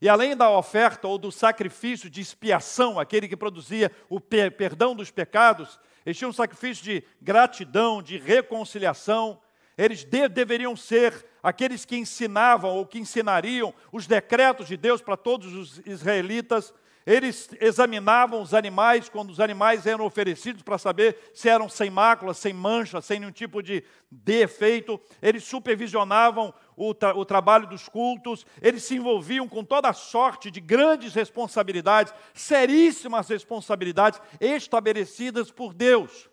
E 0.00 0.08
além 0.08 0.36
da 0.36 0.50
oferta 0.50 1.08
ou 1.08 1.18
do 1.18 1.32
sacrifício 1.32 2.08
de 2.08 2.20
expiação, 2.20 2.98
aquele 2.98 3.26
que 3.26 3.36
produzia 3.36 3.90
o 4.08 4.20
perdão 4.20 4.94
dos 4.94 5.10
pecados, 5.10 5.78
eles 6.08 6.16
tinham 6.16 6.30
um 6.30 6.32
sacrifício 6.32 6.82
de 6.82 7.04
gratidão, 7.20 8.00
de 8.02 8.16
reconciliação. 8.16 9.38
Eles 9.76 10.04
de 10.04 10.26
deveriam 10.26 10.74
ser 10.74 11.26
aqueles 11.42 11.84
que 11.84 11.98
ensinavam 11.98 12.70
ou 12.70 12.86
que 12.86 12.98
ensinariam 12.98 13.74
os 13.92 14.06
decretos 14.06 14.66
de 14.66 14.78
Deus 14.78 15.02
para 15.02 15.18
todos 15.18 15.52
os 15.52 15.86
israelitas, 15.86 16.72
eles 17.08 17.48
examinavam 17.58 18.42
os 18.42 18.52
animais 18.52 19.08
quando 19.08 19.30
os 19.30 19.40
animais 19.40 19.86
eram 19.86 20.04
oferecidos 20.04 20.60
para 20.62 20.76
saber 20.76 21.16
se 21.32 21.48
eram 21.48 21.66
sem 21.66 21.88
mácula, 21.88 22.34
sem 22.34 22.52
mancha, 22.52 23.00
sem 23.00 23.18
nenhum 23.18 23.32
tipo 23.32 23.62
de 23.62 23.82
defeito. 24.10 25.00
Eles 25.22 25.42
supervisionavam 25.42 26.52
o, 26.76 26.92
tra 26.92 27.16
o 27.16 27.24
trabalho 27.24 27.66
dos 27.66 27.88
cultos, 27.88 28.44
eles 28.60 28.82
se 28.84 28.96
envolviam 28.96 29.48
com 29.48 29.64
toda 29.64 29.90
sorte 29.94 30.50
de 30.50 30.60
grandes 30.60 31.14
responsabilidades, 31.14 32.12
seríssimas 32.34 33.26
responsabilidades 33.26 34.20
estabelecidas 34.38 35.50
por 35.50 35.72
Deus. 35.72 36.28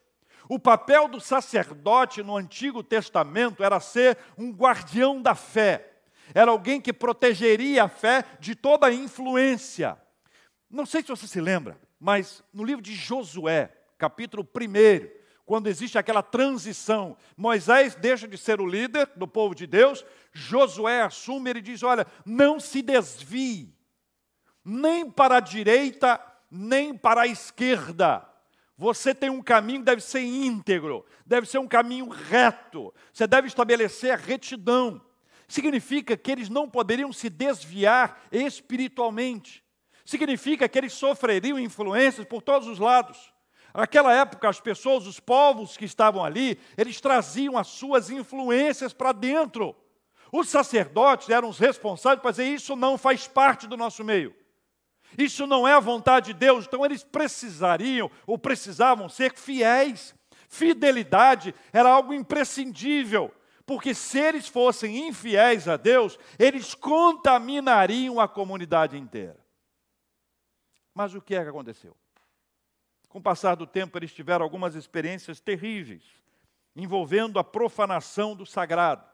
O 0.50 0.60
papel 0.60 1.08
do 1.08 1.22
sacerdote 1.22 2.22
no 2.22 2.36
Antigo 2.36 2.84
Testamento 2.84 3.64
era 3.64 3.80
ser 3.80 4.18
um 4.38 4.52
guardião 4.52 5.22
da 5.22 5.36
fé. 5.36 5.94
Era 6.34 6.52
alguém 6.52 6.82
que 6.82 6.92
protegeria 6.92 7.86
a 7.86 7.88
fé 7.88 8.26
de 8.42 8.56
toda 8.56 8.92
influência. 8.92 9.98
Não 10.76 10.86
sei 10.86 11.02
se 11.02 11.08
você 11.08 11.28
se 11.28 11.40
lembra, 11.40 11.80
mas 12.00 12.44
no 12.54 12.64
livro 12.64 12.82
de 12.82 12.94
Josué, 12.94 13.72
capítulo 13.98 14.44
1, 14.44 15.10
quando 15.46 15.68
existe 15.68 15.98
aquela 15.98 16.22
transição, 16.22 17.16
Moisés 17.38 17.96
deixa 17.96 18.28
de 18.28 18.38
ser 18.38 18.60
o 18.60 18.68
líder 18.68 19.10
do 19.16 19.28
povo 19.28 19.56
de 19.56 19.66
Deus, 19.66 20.04
Josué 20.34 21.02
assume, 21.02 21.50
ele 21.50 21.62
diz: 21.62 21.82
Olha, 21.82 22.06
não 22.26 22.60
se 22.60 22.82
desvie, 22.82 23.74
nem 24.64 25.10
para 25.10 25.38
a 25.38 25.40
direita, 25.40 26.20
nem 26.52 26.96
para 26.96 27.22
a 27.22 27.28
esquerda 27.28 28.28
você 28.78 29.16
tem 29.16 29.30
um 29.30 29.42
caminho 29.42 29.80
que 29.80 29.86
deve 29.86 30.02
ser 30.02 30.20
íntegro, 30.20 31.06
deve 31.26 31.48
ser 31.48 31.60
um 31.60 31.68
caminho 31.68 32.10
reto. 32.10 32.94
Você 33.14 33.26
deve 33.26 33.48
estabelecer 33.48 34.12
a 34.12 34.18
retidão. 34.18 35.02
Significa 35.48 36.18
que 36.18 36.32
eles 36.32 36.50
não 36.50 36.70
poderiam 36.70 37.14
se 37.14 37.30
desviar 37.30 38.28
espiritualmente. 38.32 39.65
Significa 40.06 40.70
que 40.70 40.78
eles 40.78 40.94
sofreriam 40.94 41.58
influências 41.58 42.28
por 42.28 42.44
todos 42.44 42.68
os 42.68 42.78
lados. 42.78 43.34
Naquela 43.74 44.14
época, 44.14 44.48
as 44.48 44.62
pessoas, 44.62 45.06
os 45.08 45.20
povos 45.20 45.76
que 45.76 45.84
estavam 45.84 46.24
ali, 46.24 46.58
eles 46.78 47.02
traziam 47.02 47.58
as 47.58 47.68
suas 47.68 48.10
influências 48.10 48.94
para 48.94 49.12
dentro. 49.12 49.76
Os 50.32 50.48
sacerdotes 50.48 51.30
eram 51.30 51.50
os 51.50 51.58
responsáveis 51.58 52.22
para 52.22 52.32
dizer: 52.32 52.46
isso 52.46 52.76
não 52.76 52.98
faz 52.98 53.28
parte 53.28 53.68
do 53.68 53.76
nosso 53.76 54.04
meio. 54.04 54.34
Isso 55.18 55.48
não 55.48 55.68
é 55.68 55.74
a 55.74 55.80
vontade 55.80 56.28
de 56.28 56.34
Deus, 56.34 56.66
então 56.66 56.86
eles 56.86 57.04
precisariam 57.04 58.12
ou 58.28 58.38
precisavam 58.38 59.10
ser 59.10 59.34
fiéis. 59.34 60.14
Fidelidade 60.48 61.56
era 61.74 61.90
algo 61.90 62.14
imprescindível, 62.14 63.34
porque 63.66 63.94
se 63.94 64.20
eles 64.20 64.48
fossem 64.48 65.08
infiéis 65.08 65.68
a 65.68 65.78
Deus, 65.78 66.20
eles 66.38 66.74
contaminariam 66.76 68.20
a 68.20 68.28
comunidade 68.28 68.98
inteira. 68.98 69.45
Mas 70.96 71.14
o 71.14 71.22
que 71.22 71.36
é 71.36 71.44
que 71.44 71.50
aconteceu? 71.50 71.96
Com 73.10 73.20
o 73.20 73.22
passar 73.22 73.56
do 73.56 73.68
tempo, 73.68 73.98
eles 73.98 74.14
tiveram 74.14 74.44
algumas 74.44 74.76
experiências 74.76 75.42
terríveis, 75.42 76.04
envolvendo 76.74 77.38
a 77.38 77.44
profanação 77.44 78.34
do 78.34 78.46
sagrado. 78.46 79.06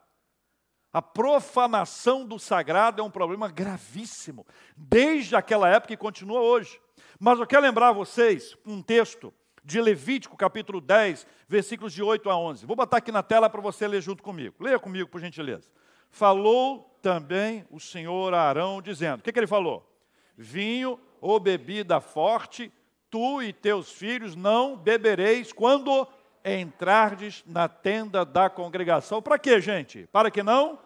A 0.92 1.02
profanação 1.02 2.24
do 2.24 2.38
sagrado 2.38 3.00
é 3.00 3.04
um 3.04 3.10
problema 3.10 3.48
gravíssimo, 3.48 4.46
desde 4.76 5.34
aquela 5.34 5.68
época 5.68 5.92
e 5.92 5.96
continua 5.96 6.40
hoje. 6.40 6.80
Mas 7.18 7.38
eu 7.38 7.46
quero 7.46 7.62
lembrar 7.62 7.88
a 7.88 7.92
vocês 7.92 8.56
um 8.64 8.80
texto 8.80 9.34
de 9.64 9.80
Levítico, 9.80 10.36
capítulo 10.36 10.80
10, 10.80 11.26
versículos 11.48 11.92
de 11.92 12.02
8 12.02 12.28
a 12.28 12.36
11. 12.36 12.66
Vou 12.66 12.76
botar 12.76 12.98
aqui 12.98 13.10
na 13.10 13.22
tela 13.22 13.48
para 13.48 13.60
você 13.60 13.88
ler 13.88 14.02
junto 14.02 14.22
comigo. 14.22 14.56
Leia 14.60 14.78
comigo, 14.78 15.08
por 15.08 15.20
gentileza. 15.20 15.70
Falou 16.10 16.98
também 17.00 17.64
o 17.70 17.80
Senhor 17.80 18.34
a 18.34 18.42
Arão, 18.42 18.82
dizendo: 18.82 19.20
O 19.20 19.22
que, 19.22 19.32
que 19.32 19.38
ele 19.38 19.46
falou? 19.46 19.88
Vinho 20.36 21.00
ou 21.22 21.38
bebida 21.38 22.00
forte, 22.00 22.70
tu 23.08 23.40
e 23.40 23.52
teus 23.52 23.92
filhos 23.92 24.34
não 24.34 24.76
bebereis 24.76 25.52
quando 25.52 26.06
entrardes 26.44 27.44
na 27.46 27.68
tenda 27.68 28.24
da 28.24 28.50
congregação. 28.50 29.22
Para 29.22 29.38
quê, 29.38 29.60
gente? 29.60 30.08
Para 30.10 30.32
que 30.32 30.42
não 30.42 30.80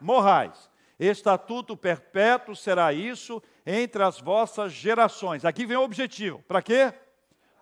morrais. 0.00 0.70
Estatuto 0.98 1.76
perpétuo 1.76 2.56
será 2.56 2.90
isso 2.90 3.42
entre 3.66 4.02
as 4.02 4.18
vossas 4.18 4.72
gerações. 4.72 5.44
Aqui 5.44 5.66
vem 5.66 5.76
o 5.76 5.82
objetivo. 5.82 6.42
Para 6.48 6.62
quê? 6.62 6.94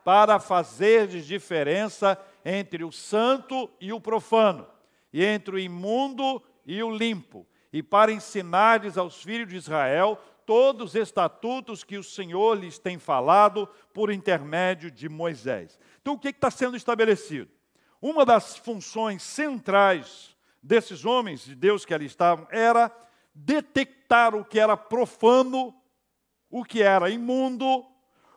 Para 0.05 0.39
fazer 0.39 1.09
diferença 1.09 2.17
entre 2.45 2.85
o 2.85 2.93
santo 2.93 3.69
e 3.81 3.93
o 3.93 4.01
profano, 4.01 4.69
e 5.13 5.25
entre 5.25 5.57
o 5.57 5.59
imundo 5.59 6.41
e 6.65 6.81
o 6.81 6.95
limpo, 6.95 7.45
e 7.73 7.83
para 7.83 8.13
ensinardes 8.13 8.97
aos 8.97 9.21
filhos 9.23 9.49
de 9.49 9.57
Israel 9.57 10.21
todos 10.47 10.91
os 10.91 10.95
estatutos 10.95 11.85
que 11.85 11.97
o 11.97 12.05
Senhor 12.05 12.59
lhes 12.59 12.79
tem 12.79 12.99
falado 12.99 13.69
por 13.93 14.11
intermédio 14.11 14.91
de 14.91 15.09
Moisés. 15.09 15.79
Então, 16.01 16.15
o 16.15 16.19
que 16.19 16.29
está 16.29 16.51
sendo 16.51 16.77
estabelecido? 16.77 17.51
Uma 18.01 18.25
das 18.25 18.57
funções 18.57 19.23
centrais 19.23 20.37
desses 20.63 21.05
homens 21.05 21.45
de 21.45 21.55
Deus 21.55 21.85
que 21.85 21.95
ali 21.95 22.07
estavam 22.07 22.47
era 22.51 22.95
detectar 23.35 24.35
o 24.35 24.45
que 24.45 24.59
era 24.59 24.77
profano, 24.77 25.75
o 26.51 26.65
que 26.65 26.83
era 26.83 27.11
imundo, 27.11 27.85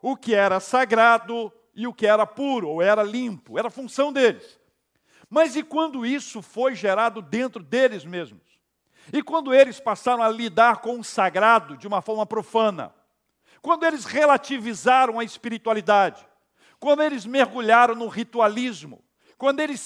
o 0.01 0.15
que 0.15 0.33
era 0.33 0.59
sagrado 0.59 1.51
e 1.75 1.85
o 1.85 1.93
que 1.93 2.07
era 2.07 2.25
puro 2.25 2.69
ou 2.69 2.81
era 2.81 3.03
limpo. 3.03 3.59
Era 3.59 3.69
função 3.69 4.11
deles. 4.11 4.59
Mas 5.29 5.55
e 5.55 5.63
quando 5.63 6.05
isso 6.05 6.41
foi 6.41 6.73
gerado 6.73 7.21
dentro 7.21 7.61
deles 7.61 8.05
mesmos? 8.05 8.46
E 9.11 9.23
quando 9.23 9.53
eles 9.53 9.79
passaram 9.79 10.21
a 10.21 10.29
lidar 10.29 10.77
com 10.77 10.99
o 10.99 11.03
sagrado 11.03 11.77
de 11.77 11.87
uma 11.87 12.01
forma 12.01 12.25
profana, 12.25 12.93
quando 13.61 13.85
eles 13.85 14.05
relativizaram 14.05 15.19
a 15.19 15.23
espiritualidade, 15.23 16.25
quando 16.79 17.01
eles 17.01 17.25
mergulharam 17.25 17.95
no 17.95 18.07
ritualismo, 18.07 19.03
quando 19.37 19.59
eles 19.59 19.79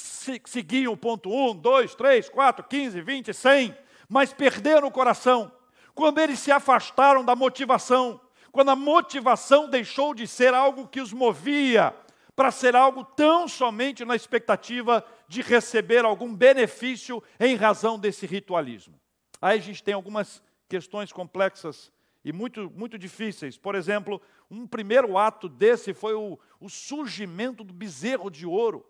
seguiam 0.46 0.94
o 0.94 0.98
ponto 0.98 1.30
1, 1.30 1.58
2, 1.58 1.96
3, 1.96 2.30
4, 2.30 2.64
15, 2.68 3.02
20, 3.02 3.34
100, 3.34 3.78
mas 4.08 4.34
perderam 4.34 4.88
o 4.88 4.92
coração, 4.92 5.52
quando 5.94 6.20
eles 6.20 6.40
se 6.40 6.52
afastaram 6.52 7.24
da 7.24 7.36
motivação, 7.36 8.20
quando 8.52 8.70
a 8.70 8.76
motivação 8.76 9.70
deixou 9.70 10.14
de 10.14 10.28
ser 10.28 10.54
algo 10.54 10.88
que 10.88 11.02
os 11.02 11.14
movia 11.14 11.96
para 12.36 12.52
ser 12.52 12.76
algo 12.76 13.04
tão 13.04 13.48
somente 13.48 14.06
na 14.06 14.16
expectativa 14.16 15.06
de 15.28 15.42
receber 15.42 16.06
algum 16.06 16.34
benefício 16.34 17.22
em 17.40 17.56
razão 17.56 18.00
desse 18.00 18.26
ritualismo. 18.26 19.01
Aí 19.42 19.58
a 19.58 19.62
gente 19.62 19.84
tem 19.84 19.94
algumas 19.94 20.44
questões 20.70 21.12
complexas 21.12 21.92
e 22.24 22.32
muito, 22.32 22.70
muito 22.70 22.98
difíceis. 22.98 23.58
Por 23.58 23.74
exemplo, 23.76 24.22
um 24.50 24.68
primeiro 24.68 25.18
ato 25.18 25.50
desse 25.50 25.94
foi 25.94 26.14
o, 26.14 26.38
o 26.60 26.70
surgimento 26.70 27.64
do 27.64 27.74
bezerro 27.74 28.30
de 28.30 28.46
ouro. 28.46 28.86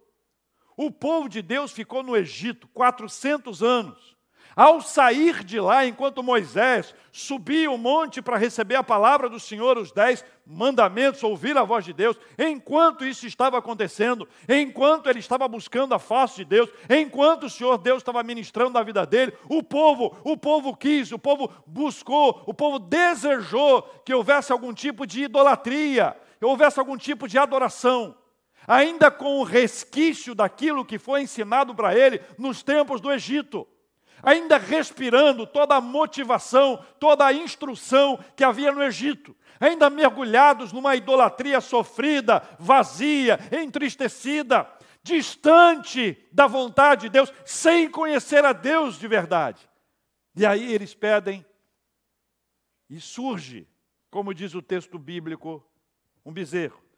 O 0.76 0.92
povo 0.92 1.30
de 1.30 1.42
Deus 1.42 1.72
ficou 1.72 2.04
no 2.04 2.16
Egito 2.16 2.68
400 2.70 3.64
anos. 3.64 4.18
Ao 4.56 4.82
sair 4.82 5.44
de 5.46 5.60
lá, 5.62 5.86
enquanto 5.86 6.22
Moisés 6.22 6.94
subia 7.10 7.72
o 7.72 7.78
monte 7.78 8.22
para 8.22 8.38
receber 8.38 8.76
a 8.76 8.84
palavra 8.84 9.30
do 9.30 9.40
Senhor, 9.40 9.78
os 9.78 9.94
dez 9.94 10.26
mandamentos, 10.46 11.24
ouvir 11.24 11.58
a 11.58 11.64
voz 11.64 11.86
de 11.86 11.94
Deus, 11.94 12.18
enquanto 12.38 13.06
isso 13.06 13.26
estava 13.26 13.58
acontecendo, 13.58 14.28
enquanto 14.50 15.10
ele 15.10 15.20
estava 15.20 15.48
buscando 15.48 15.94
a 15.94 16.00
face 16.00 16.38
de 16.38 16.46
Deus, 16.46 16.70
enquanto 16.90 17.44
o 17.46 17.50
Senhor 17.50 17.78
Deus 17.78 18.00
estava 18.00 18.22
ministrando 18.24 18.72
na 18.72 18.84
vida 18.84 19.06
dele, 19.06 19.34
o 19.48 19.64
povo, 19.64 20.18
o 20.22 20.36
povo 20.36 20.76
quis, 20.76 21.14
o 21.14 21.20
povo 21.20 21.50
buscou, 21.66 22.44
o 22.46 22.54
povo 22.54 22.78
desejou 22.78 23.84
que 24.04 24.14
houvesse 24.14 24.52
algum 24.52 24.74
tipo 24.74 25.08
de 25.08 25.24
idolatria, 25.24 26.18
que 26.38 26.46
houvesse 26.46 26.78
algum 26.78 26.98
tipo 26.98 27.26
de 27.26 27.38
adoração. 27.38 28.18
Ainda 28.68 29.10
com 29.10 29.40
o 29.40 29.44
resquício 29.44 30.36
daquilo 30.36 30.86
que 30.86 31.00
foi 31.00 31.22
ensinado 31.22 31.74
para 31.74 31.98
ele 31.98 32.22
nos 32.38 32.62
tempos 32.62 33.00
do 33.00 33.12
Egito 33.12 33.66
ainda 34.24 34.58
respirando 34.58 35.46
toda 35.46 35.76
a 35.76 35.82
motivação, 35.82 36.84
toda 37.00 37.26
a 37.26 37.34
instrução 37.34 38.20
que 38.36 38.44
havia 38.44 38.72
no 38.72 38.84
Egito, 38.84 39.36
ainda 39.60 39.90
mergulhados 39.90 40.72
numa 40.72 40.96
idolatria 40.96 41.62
sofrida, 41.62 42.42
vazia, 42.60 43.40
entristecida, 43.52 44.68
distante 45.04 46.18
da 46.32 46.48
vontade 46.48 47.04
de 47.04 47.10
Deus, 47.10 47.34
sem 47.46 47.90
conhecer 47.90 48.46
a 48.46 48.54
Deus 48.54 49.00
de 49.00 49.08
verdade. 49.08 49.70
E 50.36 50.46
aí 50.46 50.74
eles 50.74 50.94
pedem, 50.94 51.46
e 52.90 53.00
surge, 53.00 53.68
como 54.10 54.34
diz 54.34 54.54
o 54.54 54.62
texto 54.62 55.00
bíblico, 55.00 55.66
um 56.26 56.32
bezerro. 56.32 56.91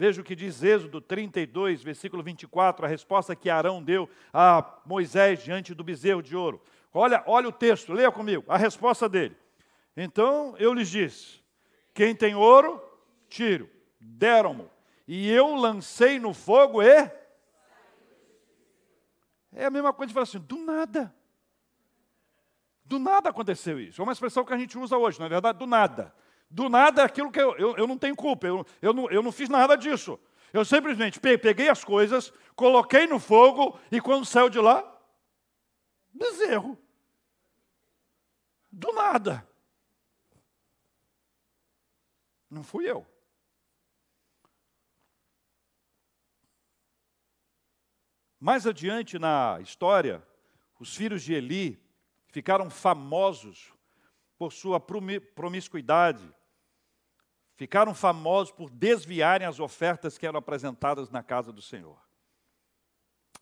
Veja 0.00 0.22
o 0.22 0.24
que 0.24 0.34
diz 0.34 0.62
Êxodo 0.62 0.98
32, 0.98 1.82
versículo 1.82 2.22
24, 2.22 2.86
a 2.86 2.88
resposta 2.88 3.36
que 3.36 3.50
Arão 3.50 3.82
deu 3.82 4.08
a 4.32 4.80
Moisés 4.86 5.44
diante 5.44 5.74
do 5.74 5.84
bezerro 5.84 6.22
de 6.22 6.34
ouro. 6.34 6.58
Olha, 6.90 7.22
olha 7.26 7.50
o 7.50 7.52
texto, 7.52 7.92
leia 7.92 8.10
comigo, 8.10 8.42
a 8.48 8.56
resposta 8.56 9.10
dele. 9.10 9.36
Então 9.94 10.54
eu 10.56 10.72
lhes 10.72 10.88
disse: 10.88 11.42
Quem 11.92 12.16
tem 12.16 12.34
ouro, 12.34 12.82
tiro. 13.28 13.68
Deram-mo. 14.00 14.70
E 15.06 15.30
eu 15.30 15.54
lancei 15.54 16.18
no 16.18 16.32
fogo 16.32 16.80
e. 16.80 17.12
É 19.52 19.66
a 19.66 19.70
mesma 19.70 19.92
coisa 19.92 20.08
de 20.08 20.14
falar 20.14 20.24
assim, 20.24 20.38
do 20.38 20.56
nada. 20.64 21.14
Do 22.86 22.98
nada 22.98 23.28
aconteceu 23.28 23.78
isso. 23.78 24.00
É 24.00 24.02
uma 24.02 24.14
expressão 24.14 24.46
que 24.46 24.54
a 24.54 24.58
gente 24.58 24.78
usa 24.78 24.96
hoje, 24.96 25.18
não 25.18 25.26
é 25.26 25.28
verdade? 25.28 25.58
Do 25.58 25.66
nada. 25.66 26.14
Do 26.50 26.68
nada 26.68 27.02
é 27.02 27.04
aquilo 27.04 27.30
que 27.30 27.40
eu, 27.40 27.56
eu, 27.56 27.76
eu 27.76 27.86
não 27.86 27.96
tenho 27.96 28.16
culpa, 28.16 28.46
eu, 28.46 28.66
eu, 28.82 28.92
não, 28.92 29.08
eu 29.08 29.22
não 29.22 29.30
fiz 29.30 29.48
nada 29.48 29.76
disso. 29.76 30.18
Eu 30.52 30.64
simplesmente 30.64 31.20
peguei 31.20 31.68
as 31.68 31.84
coisas, 31.84 32.32
coloquei 32.56 33.06
no 33.06 33.20
fogo 33.20 33.78
e 33.90 34.00
quando 34.00 34.24
saiu 34.24 34.50
de 34.50 34.58
lá, 34.58 34.84
bezerro. 36.12 36.76
Do 38.72 38.92
nada. 38.92 39.48
Não 42.50 42.64
fui 42.64 42.90
eu. 42.90 43.06
Mais 48.40 48.66
adiante 48.66 49.18
na 49.18 49.58
história, 49.60 50.26
os 50.80 50.96
filhos 50.96 51.22
de 51.22 51.34
Eli 51.34 51.80
ficaram 52.26 52.70
famosos 52.70 53.72
por 54.38 54.52
sua 54.52 54.80
promiscuidade, 54.80 56.34
ficaram 57.60 57.92
famosos 57.92 58.50
por 58.50 58.70
desviarem 58.70 59.46
as 59.46 59.60
ofertas 59.60 60.16
que 60.16 60.26
eram 60.26 60.38
apresentadas 60.38 61.10
na 61.10 61.22
casa 61.22 61.52
do 61.52 61.60
Senhor. 61.60 61.98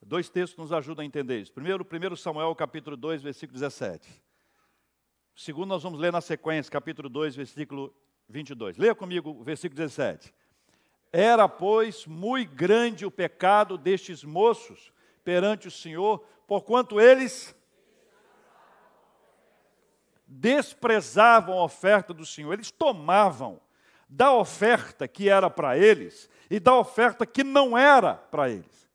Dois 0.04 0.28
textos 0.28 0.58
nos 0.58 0.72
ajudam 0.72 1.04
a 1.04 1.06
entender 1.06 1.40
isso. 1.40 1.52
Primeiro, 1.52 1.86
1 1.86 2.16
Samuel, 2.16 2.52
capítulo 2.56 2.96
2, 2.96 3.22
versículo 3.22 3.56
17. 3.60 4.20
O 5.36 5.40
segundo, 5.40 5.68
nós 5.68 5.84
vamos 5.84 6.00
ler 6.00 6.10
na 6.10 6.20
sequência, 6.20 6.68
capítulo 6.68 7.08
2, 7.08 7.36
versículo 7.36 7.94
22. 8.28 8.76
Leia 8.76 8.92
comigo 8.92 9.30
o 9.30 9.44
versículo 9.44 9.76
17. 9.76 10.34
Era, 11.12 11.48
pois, 11.48 12.04
muito 12.04 12.52
grande 12.52 13.06
o 13.06 13.12
pecado 13.12 13.78
destes 13.78 14.24
moços 14.24 14.92
perante 15.22 15.68
o 15.68 15.70
Senhor, 15.70 16.26
porquanto 16.44 17.00
eles 17.00 17.54
desprezavam 20.26 21.56
a 21.56 21.62
oferta 21.62 22.12
do 22.12 22.26
Senhor, 22.26 22.52
eles 22.52 22.72
tomavam 22.72 23.60
da 24.08 24.32
oferta 24.32 25.06
que 25.06 25.28
era 25.28 25.50
para 25.50 25.76
eles 25.76 26.30
e 26.50 26.58
da 26.58 26.74
oferta 26.74 27.26
que 27.26 27.44
não 27.44 27.76
era 27.76 28.14
para 28.14 28.48
eles. 28.48 28.88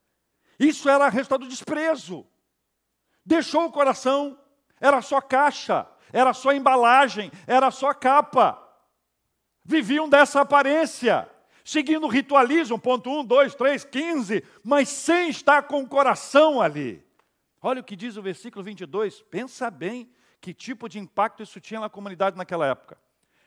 Isso 0.59 0.89
era 0.89 1.09
resultado 1.09 1.41
do 1.41 1.49
desprezo. 1.49 2.25
Deixou 3.25 3.65
o 3.65 3.71
coração, 3.71 4.37
era 4.79 5.01
só 5.01 5.21
caixa, 5.21 5.87
era 6.11 6.33
só 6.33 6.51
embalagem, 6.51 7.31
era 7.45 7.69
só 7.69 7.93
capa. 7.93 8.59
Viviam 9.63 10.09
dessa 10.09 10.41
aparência, 10.41 11.29
seguindo 11.63 12.05
o 12.05 12.09
ritualismo, 12.09 12.77
ponto 12.77 13.09
1, 13.09 13.25
2, 13.25 13.55
3, 13.55 13.83
15, 13.85 14.43
mas 14.63 14.89
sem 14.89 15.29
estar 15.29 15.63
com 15.63 15.81
o 15.81 15.87
coração 15.87 16.61
ali. 16.61 17.03
Olha 17.61 17.79
o 17.79 17.83
que 17.83 17.95
diz 17.95 18.17
o 18.17 18.21
versículo 18.21 18.63
22, 18.63 19.21
pensa 19.21 19.71
bem 19.71 20.09
que 20.41 20.53
tipo 20.53 20.89
de 20.89 20.99
impacto 20.99 21.41
isso 21.41 21.61
tinha 21.61 21.79
na 21.79 21.89
comunidade 21.89 22.35
naquela 22.35 22.67
época. 22.67 22.97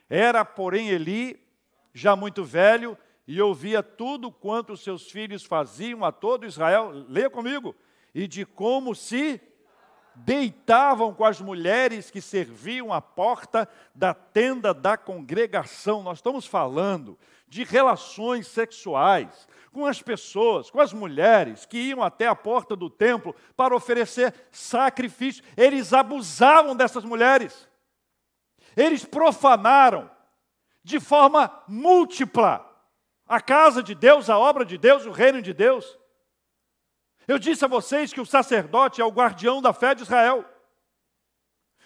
Era, 0.08 0.44
porém, 0.44 0.88
Eli 0.88 1.45
já 1.96 2.14
muito 2.14 2.44
velho, 2.44 2.96
e 3.26 3.40
ouvia 3.40 3.82
tudo 3.82 4.30
quanto 4.30 4.74
os 4.74 4.82
seus 4.82 5.10
filhos 5.10 5.46
faziam 5.46 6.04
a 6.04 6.12
todo 6.12 6.44
Israel, 6.44 6.90
leia 7.08 7.30
comigo, 7.30 7.74
e 8.14 8.28
de 8.28 8.44
como 8.44 8.94
se 8.94 9.40
deitavam 10.14 11.14
com 11.14 11.24
as 11.24 11.40
mulheres 11.40 12.10
que 12.10 12.20
serviam 12.20 12.92
à 12.92 13.00
porta 13.00 13.66
da 13.94 14.12
tenda 14.12 14.74
da 14.74 14.98
congregação. 14.98 16.02
Nós 16.02 16.18
estamos 16.18 16.46
falando 16.46 17.18
de 17.48 17.64
relações 17.64 18.46
sexuais 18.46 19.48
com 19.72 19.86
as 19.86 20.02
pessoas, 20.02 20.70
com 20.70 20.80
as 20.80 20.92
mulheres 20.92 21.64
que 21.64 21.78
iam 21.78 22.02
até 22.02 22.26
a 22.26 22.34
porta 22.34 22.76
do 22.76 22.90
templo 22.90 23.34
para 23.56 23.74
oferecer 23.74 24.34
sacrifício. 24.50 25.42
Eles 25.56 25.94
abusavam 25.94 26.76
dessas 26.76 27.04
mulheres. 27.04 27.66
Eles 28.76 29.02
profanaram 29.02 30.14
de 30.86 31.00
forma 31.00 31.50
múltipla 31.66 32.64
a 33.26 33.40
casa 33.40 33.82
de 33.82 33.92
Deus, 33.92 34.30
a 34.30 34.38
obra 34.38 34.64
de 34.64 34.78
Deus, 34.78 35.04
o 35.04 35.10
reino 35.10 35.42
de 35.42 35.52
Deus. 35.52 35.98
Eu 37.26 37.40
disse 37.40 37.64
a 37.64 37.68
vocês 37.68 38.12
que 38.12 38.20
o 38.20 38.24
sacerdote 38.24 39.00
é 39.00 39.04
o 39.04 39.10
guardião 39.10 39.60
da 39.60 39.72
fé 39.72 39.96
de 39.96 40.02
Israel. 40.02 40.44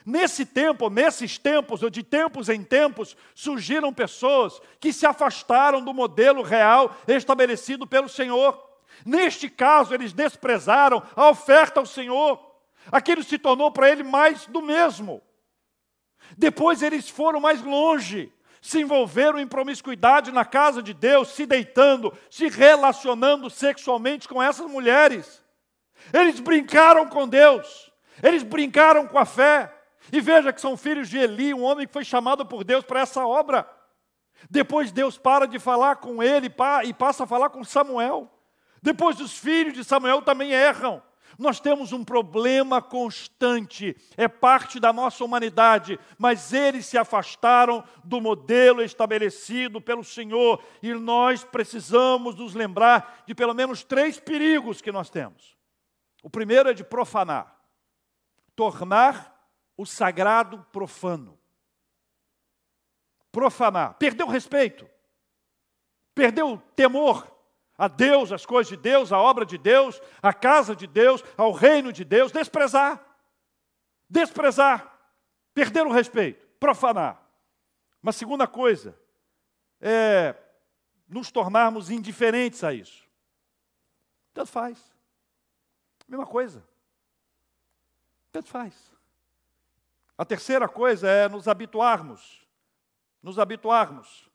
Nesse 0.05 0.45
tempo, 0.45 0.91
nesses 0.91 1.39
tempos, 1.39 1.83
ou 1.83 1.89
de 1.89 2.03
tempos 2.03 2.51
em 2.51 2.63
tempos, 2.63 3.17
surgiram 3.35 3.91
pessoas 3.91 4.61
que 4.79 4.93
se 4.93 5.07
afastaram 5.07 5.83
do 5.83 5.95
modelo 5.95 6.43
real 6.43 6.95
estabelecido 7.09 7.87
pelo 7.87 8.09
Senhor. 8.09 8.63
Neste 9.07 9.49
caso, 9.49 9.95
eles 9.95 10.13
desprezaram 10.13 11.03
a 11.17 11.31
oferta 11.31 11.81
ao 11.81 11.87
Senhor. 11.87 12.39
Aquilo 12.93 13.23
se 13.23 13.39
tornou 13.39 13.73
para 13.73 13.89
ele 13.91 14.03
mais 14.03 14.47
do 14.47 14.61
mesmo. 14.61 15.23
Depois 16.37 16.83
eles 16.83 17.09
foram 17.09 17.41
mais 17.41 17.63
longe, 17.63 18.31
se 18.61 18.81
envolveram 18.81 19.39
em 19.39 19.47
promiscuidade 19.47 20.31
na 20.31 20.45
casa 20.45 20.83
de 20.83 20.93
Deus, 20.93 21.29
se 21.29 21.47
deitando, 21.47 22.13
se 22.31 22.49
relacionando 22.49 23.49
sexualmente 23.49 24.29
com 24.29 24.43
essas 24.43 24.71
mulheres. 24.71 25.43
Eles 26.13 26.41
brincaram 26.41 27.07
com 27.07 27.27
Deus, 27.27 27.91
eles 28.23 28.43
brincaram 28.43 29.07
com 29.07 29.19
a 29.19 29.25
fé. 29.25 29.75
E 30.13 30.21
veja 30.21 30.53
que 30.53 30.61
são 30.61 30.77
filhos 30.77 31.09
de 31.09 31.19
Eli, 31.19 31.55
um 31.55 31.63
homem 31.63 31.87
que 31.87 31.93
foi 31.93 32.05
chamado 32.05 32.45
por 32.45 32.65
Deus 32.65 32.85
para 32.85 33.01
essa 33.01 33.25
obra. 33.25 33.69
Depois 34.51 34.91
Deus 34.91 35.19
para 35.19 35.47
de 35.47 35.59
falar 35.59 35.97
com 35.97 36.23
ele 36.23 36.53
e 36.85 36.95
passa 36.95 37.25
a 37.25 37.27
falar 37.27 37.51
com 37.51 37.63
Samuel. 37.63 38.29
Depois 38.83 39.21
os 39.21 39.37
filhos 39.37 39.75
de 39.75 39.85
Samuel 39.85 40.23
também 40.23 40.53
erram. 40.53 41.03
Nós 41.39 41.61
temos 41.61 41.93
um 41.93 42.05
problema 42.05 42.83
constante, 42.83 43.97
é 44.17 44.29
parte 44.29 44.79
da 44.79 44.93
nossa 44.93 45.25
humanidade, 45.25 45.99
mas 46.19 46.53
eles 46.53 46.87
se 46.87 46.99
afastaram 46.99 47.85
do 48.05 48.21
modelo 48.21 48.83
estabelecido 48.83 49.81
pelo 49.81 50.05
Senhor 50.05 50.63
e 50.83 50.93
nós 50.95 51.45
precisamos 51.45 52.35
nos 52.35 52.55
lembrar 52.55 53.25
de 53.27 53.35
pelo 53.35 53.55
menos 53.55 53.83
três 53.83 54.19
perigos 54.19 54.81
que 54.81 54.93
nós 54.93 55.09
temos. 55.09 55.57
O 56.23 56.29
primeiro 56.29 56.69
é 56.69 56.75
de 56.75 56.85
profanar, 56.85 57.57
tornar 58.55 59.35
o 59.77 59.87
sagrado 59.87 60.67
profano. 60.71 61.39
Profanar, 63.33 63.95
perdeu 63.95 64.27
o 64.27 64.31
respeito, 64.31 64.89
perdeu 66.15 66.53
o 66.53 66.59
temor 66.59 67.40
a 67.81 67.89
Deus, 67.89 68.31
as 68.31 68.45
coisas 68.45 68.69
de 68.69 68.77
Deus, 68.77 69.11
a 69.11 69.19
obra 69.19 69.47
de 69.47 69.57
Deus, 69.57 70.03
a 70.23 70.35
casa 70.35 70.77
de 70.77 70.87
Deus, 70.87 71.25
ao 71.35 71.51
reino 71.51 71.91
de 71.91 72.05
Deus, 72.05 72.31
desprezar. 72.31 73.03
Desprezar, 74.07 75.01
perder 75.55 75.87
o 75.87 75.91
respeito, 75.91 76.47
profanar. 76.59 77.27
Uma 78.03 78.13
segunda 78.13 78.47
coisa 78.47 78.95
é 79.81 80.35
nos 81.09 81.31
tornarmos 81.31 81.89
indiferentes 81.89 82.63
a 82.63 82.75
isso. 82.75 83.09
Tanto 84.35 84.51
faz. 84.51 84.79
Mesma 86.07 86.27
coisa. 86.27 86.63
Tanto 88.31 88.51
faz. 88.51 88.75
A 90.19 90.25
terceira 90.27 90.69
coisa 90.69 91.09
é 91.09 91.31
nos 91.31 91.49
habituarmos. 91.49 92.47
Nos 93.23 93.39
habituarmos. 93.39 94.30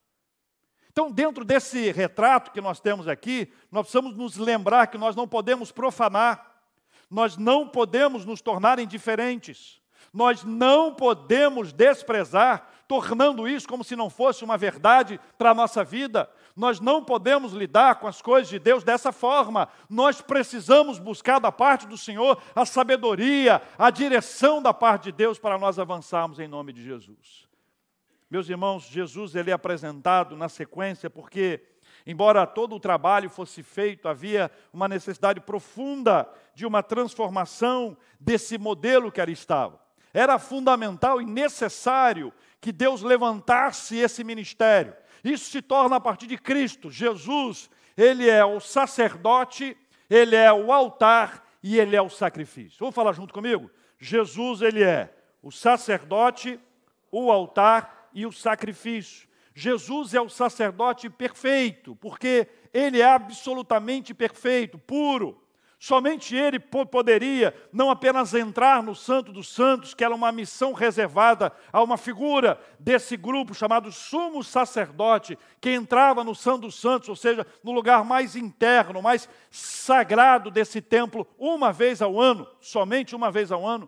Então, 0.96 1.12
dentro 1.12 1.44
desse 1.44 1.92
retrato 1.92 2.52
que 2.52 2.62
nós 2.62 2.80
temos 2.80 3.06
aqui, 3.06 3.52
nós 3.70 3.82
precisamos 3.82 4.16
nos 4.16 4.38
lembrar 4.38 4.88
que 4.88 4.98
nós 4.98 5.14
não 5.14 5.28
podemos 5.28 5.70
profanar, 5.70 6.56
nós 7.12 7.36
não 7.36 7.68
podemos 7.68 8.24
nos 8.24 8.40
tornar 8.40 8.80
indiferentes, 8.80 9.82
nós 10.14 10.46
não 10.46 10.96
podemos 10.96 11.74
desprezar, 11.74 12.70
tornando 12.88 13.46
isso 13.46 13.68
como 13.68 13.84
se 13.84 13.94
não 13.94 14.10
fosse 14.10 14.46
uma 14.46 14.58
verdade 14.58 15.20
para 15.38 15.52
a 15.52 15.54
nossa 15.54 15.84
vida. 15.84 16.30
Nós 16.56 16.80
não 16.80 17.04
podemos 17.04 17.52
lidar 17.52 17.96
com 17.96 18.08
as 18.08 18.22
coisas 18.22 18.48
de 18.48 18.58
Deus 18.58 18.82
dessa 18.82 19.12
forma. 19.12 19.68
Nós 19.90 20.22
precisamos 20.22 20.98
buscar 20.98 21.40
da 21.40 21.52
parte 21.52 21.86
do 21.86 21.98
Senhor 21.98 22.42
a 22.56 22.66
sabedoria, 22.66 23.62
a 23.78 23.90
direção 23.90 24.62
da 24.62 24.74
parte 24.74 25.06
de 25.06 25.12
Deus 25.12 25.38
para 25.38 25.58
nós 25.58 25.78
avançarmos 25.78 26.40
em 26.40 26.48
nome 26.48 26.72
de 26.72 26.82
Jesus. 26.82 27.46
Meus 28.36 28.50
irmãos, 28.50 28.84
Jesus 28.84 29.34
ele 29.34 29.50
é 29.50 29.54
apresentado 29.54 30.36
na 30.36 30.50
sequência 30.50 31.10
porque, 31.10 31.62
embora 32.06 32.46
todo 32.46 32.76
o 32.76 32.80
trabalho 32.82 33.30
fosse 33.30 33.64
feito, 33.64 34.10
havia 34.10 34.52
uma 34.74 34.90
necessidade 34.90 35.40
profunda 35.40 36.30
de 36.54 36.66
uma 36.66 36.84
transformação 36.84 37.96
desse 38.20 38.58
modelo 38.58 39.10
que 39.10 39.22
ali 39.22 39.32
estava. 39.32 39.80
Era 40.14 40.38
fundamental 40.38 41.22
e 41.22 41.26
necessário 41.26 42.34
que 42.60 42.74
Deus 42.74 43.02
levantasse 43.02 43.96
esse 43.96 44.22
ministério. 44.22 44.94
Isso 45.24 45.50
se 45.50 45.62
torna 45.62 45.96
a 45.96 46.02
partir 46.02 46.28
de 46.28 46.38
Cristo. 46.38 46.92
Jesus, 46.92 47.70
ele 47.96 48.30
é 48.30 48.44
o 48.44 48.60
sacerdote, 48.60 49.78
ele 50.10 50.36
é 50.36 50.52
o 50.52 50.74
altar 50.74 51.42
e 51.64 51.80
ele 51.80 51.96
é 51.96 52.02
o 52.02 52.10
sacrifício. 52.10 52.80
Vamos 52.80 52.96
falar 52.96 53.14
junto 53.14 53.34
comigo? 53.34 53.72
Jesus, 53.98 54.62
ele 54.62 54.84
é 54.84 55.16
o 55.42 55.54
sacerdote, 55.54 56.60
o 57.10 57.32
altar 57.32 57.95
e 58.16 58.26
o 58.26 58.32
sacrifício. 58.32 59.28
Jesus 59.54 60.14
é 60.14 60.22
o 60.22 60.30
sacerdote 60.30 61.10
perfeito, 61.10 61.96
porque 61.98 62.48
ele 62.74 63.02
é 63.02 63.06
absolutamente 63.06 64.14
perfeito, 64.14 64.78
puro. 64.80 65.42
Somente 65.78 66.36
ele 66.36 66.60
poderia 66.60 67.54
não 67.72 67.92
apenas 67.92 68.34
entrar 68.34 68.82
no 68.82 68.96
Santo 68.96 69.32
dos 69.32 69.48
Santos, 69.50 69.94
que 69.94 70.04
era 70.04 70.16
uma 70.16 70.32
missão 70.32 70.74
reservada 70.74 71.52
a 71.72 71.84
uma 71.84 71.98
figura 71.98 72.60
desse 72.80 73.16
grupo 73.16 73.54
chamado 73.54 73.92
Sumo 73.92 74.44
Sacerdote, 74.44 75.38
que 75.62 75.70
entrava 75.70 76.24
no 76.24 76.34
Santo 76.34 76.62
dos 76.62 76.80
Santos, 76.80 77.08
ou 77.08 77.16
seja, 77.16 77.46
no 77.64 77.72
lugar 77.72 78.04
mais 78.04 78.36
interno, 78.36 79.02
mais 79.02 79.30
sagrado 79.52 80.50
desse 80.50 80.82
templo, 80.82 81.28
uma 81.38 81.72
vez 81.72 82.02
ao 82.02 82.20
ano, 82.20 82.48
somente 82.60 83.16
uma 83.16 83.30
vez 83.30 83.52
ao 83.52 83.68
ano. 83.68 83.88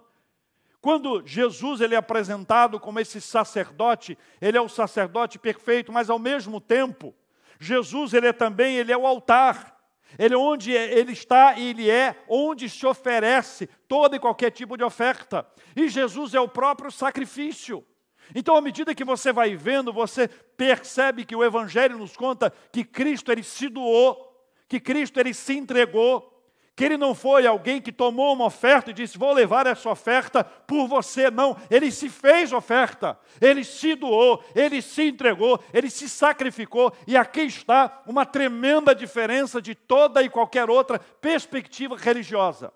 Quando 0.81 1.23
Jesus 1.25 1.81
ele 1.81 1.95
é 1.95 1.97
apresentado 1.97 2.79
como 2.79 2.99
esse 2.99 3.19
sacerdote, 3.19 4.17
ele 4.39 4.57
é 4.57 4.61
o 4.61 4.69
sacerdote 4.69 5.39
perfeito, 5.39 5.91
mas 5.91 6.09
ao 6.09 6.19
mesmo 6.19 6.61
tempo, 6.61 7.13
Jesus 7.59 8.13
ele 8.13 8.27
é 8.27 8.33
também 8.33 8.77
ele 8.77 8.91
é 8.91 8.97
o 8.97 9.07
altar. 9.07 9.75
Ele 10.17 10.33
é 10.33 10.37
onde 10.37 10.71
ele 10.71 11.11
está 11.11 11.57
e 11.57 11.69
ele 11.69 11.89
é 11.89 12.15
onde 12.29 12.69
se 12.69 12.85
oferece 12.85 13.67
toda 13.87 14.15
e 14.15 14.19
qualquer 14.19 14.51
tipo 14.51 14.77
de 14.77 14.83
oferta. 14.83 15.45
E 15.75 15.89
Jesus 15.89 16.33
é 16.33 16.39
o 16.39 16.47
próprio 16.47 16.89
sacrifício. 16.89 17.85
Então, 18.33 18.55
à 18.55 18.61
medida 18.61 18.95
que 18.95 19.03
você 19.03 19.31
vai 19.31 19.55
vendo, 19.55 19.91
você 19.91 20.27
percebe 20.27 21.25
que 21.25 21.35
o 21.35 21.43
evangelho 21.43 21.97
nos 21.97 22.15
conta 22.15 22.53
que 22.71 22.83
Cristo 22.83 23.31
ele 23.31 23.43
se 23.43 23.69
doou, 23.69 24.33
que 24.67 24.79
Cristo 24.79 25.19
ele 25.19 25.33
se 25.33 25.53
entregou, 25.53 26.36
que 26.77 26.85
ele 26.85 26.95
não 26.95 27.15
foi 27.15 27.47
alguém 27.47 27.81
que 27.81 27.91
tomou 27.91 28.35
uma 28.35 28.45
oferta 28.45 28.91
e 28.91 28.93
disse: 28.93 29.17
Vou 29.17 29.33
levar 29.33 29.65
essa 29.65 29.89
oferta 29.89 30.43
por 30.43 30.87
você. 30.87 31.31
Não, 31.31 31.57
ele 31.71 31.89
se 31.91 32.07
fez 32.07 32.53
oferta, 32.53 33.19
ele 33.41 33.63
se 33.63 33.95
doou, 33.95 34.43
ele 34.53 34.79
se 34.79 35.07
entregou, 35.07 35.59
ele 35.73 35.89
se 35.89 36.07
sacrificou. 36.07 36.93
E 37.07 37.17
aqui 37.17 37.41
está 37.41 38.03
uma 38.05 38.27
tremenda 38.27 38.93
diferença 38.93 39.59
de 39.59 39.73
toda 39.73 40.21
e 40.21 40.29
qualquer 40.29 40.69
outra 40.69 40.99
perspectiva 40.99 41.97
religiosa. 41.97 42.71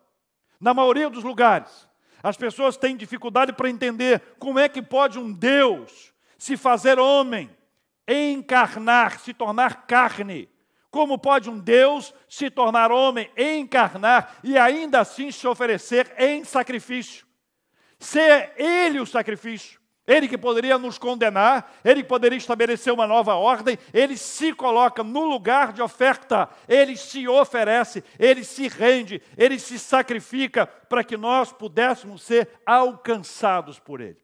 Na 0.59 0.73
maioria 0.73 1.07
dos 1.07 1.23
lugares, 1.23 1.87
as 2.23 2.35
pessoas 2.35 2.77
têm 2.77 2.97
dificuldade 2.97 3.53
para 3.53 3.69
entender 3.69 4.19
como 4.39 4.57
é 4.57 4.67
que 4.67 4.81
pode 4.81 5.19
um 5.19 5.31
Deus 5.31 6.11
se 6.39 6.57
fazer 6.57 6.97
homem, 6.97 7.55
encarnar, 8.07 9.19
se 9.19 9.31
tornar 9.31 9.85
carne 9.85 10.49
como 10.91 11.17
pode 11.17 11.49
um 11.49 11.57
Deus 11.57 12.13
se 12.27 12.49
tornar 12.49 12.91
homem, 12.91 13.31
encarnar 13.37 14.37
e 14.43 14.57
ainda 14.57 14.99
assim 14.99 15.31
se 15.31 15.47
oferecer 15.47 16.13
em 16.17 16.43
sacrifício? 16.43 17.25
Ser 17.97 18.51
Ele 18.57 18.99
o 18.99 19.05
sacrifício. 19.05 19.79
Ele 20.05 20.27
que 20.27 20.37
poderia 20.37 20.77
nos 20.77 20.97
condenar, 20.97 21.73
ele 21.85 22.01
que 22.01 22.09
poderia 22.09 22.35
estabelecer 22.35 22.91
uma 22.91 23.05
nova 23.05 23.35
ordem, 23.35 23.77
ele 23.93 24.17
se 24.17 24.51
coloca 24.51 25.03
no 25.03 25.23
lugar 25.23 25.71
de 25.71 25.81
oferta, 25.81 26.49
ele 26.67 26.97
se 26.97 27.27
oferece, 27.27 28.03
ele 28.19 28.43
se 28.43 28.67
rende, 28.67 29.21
ele 29.37 29.59
se 29.59 29.77
sacrifica 29.77 30.65
para 30.65 31.03
que 31.03 31.15
nós 31.15 31.53
pudéssemos 31.53 32.23
ser 32.23 32.49
alcançados 32.65 33.79
por 33.79 34.01
ele. 34.01 34.17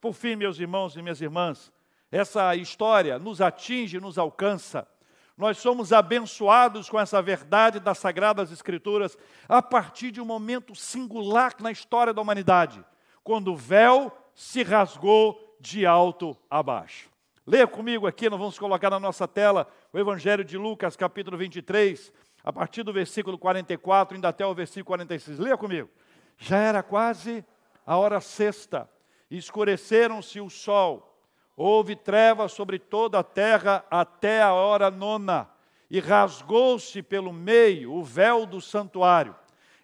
Por 0.00 0.14
fim, 0.14 0.36
meus 0.36 0.58
irmãos 0.58 0.96
e 0.96 1.02
minhas 1.02 1.20
irmãs, 1.20 1.70
essa 2.10 2.56
história 2.56 3.18
nos 3.18 3.40
atinge, 3.42 4.00
nos 4.00 4.18
alcança 4.18 4.88
nós 5.36 5.58
somos 5.58 5.92
abençoados 5.92 6.88
com 6.88 6.98
essa 6.98 7.20
verdade 7.20 7.80
das 7.80 7.98
Sagradas 7.98 8.52
Escrituras 8.52 9.18
a 9.48 9.60
partir 9.60 10.10
de 10.10 10.20
um 10.20 10.24
momento 10.24 10.74
singular 10.74 11.54
na 11.60 11.72
história 11.72 12.14
da 12.14 12.22
humanidade, 12.22 12.84
quando 13.22 13.52
o 13.52 13.56
véu 13.56 14.12
se 14.34 14.62
rasgou 14.62 15.56
de 15.58 15.84
alto 15.84 16.36
a 16.48 16.62
baixo. 16.62 17.10
Leia 17.46 17.66
comigo 17.66 18.06
aqui, 18.06 18.30
nós 18.30 18.38
vamos 18.38 18.58
colocar 18.58 18.90
na 18.90 19.00
nossa 19.00 19.26
tela 19.26 19.68
o 19.92 19.98
Evangelho 19.98 20.44
de 20.44 20.56
Lucas, 20.56 20.96
capítulo 20.96 21.36
23, 21.36 22.12
a 22.42 22.52
partir 22.52 22.82
do 22.82 22.92
versículo 22.92 23.36
44, 23.36 24.14
ainda 24.14 24.28
até 24.28 24.46
o 24.46 24.54
versículo 24.54 24.86
46. 24.86 25.38
Leia 25.38 25.56
comigo. 25.56 25.90
Já 26.38 26.58
era 26.58 26.82
quase 26.82 27.44
a 27.86 27.96
hora 27.96 28.20
sexta, 28.20 28.88
escureceram-se 29.30 30.40
o 30.40 30.48
sol 30.48 31.13
Houve 31.56 31.94
trevas 31.94 32.52
sobre 32.52 32.78
toda 32.78 33.20
a 33.20 33.24
terra 33.24 33.84
até 33.90 34.42
a 34.42 34.52
hora 34.52 34.90
nona. 34.90 35.48
e 35.90 36.00
rasgou-se 36.00 37.02
pelo 37.02 37.32
meio 37.32 37.92
o 37.92 38.02
véu 38.02 38.46
do 38.46 38.60
santuário. 38.60 39.36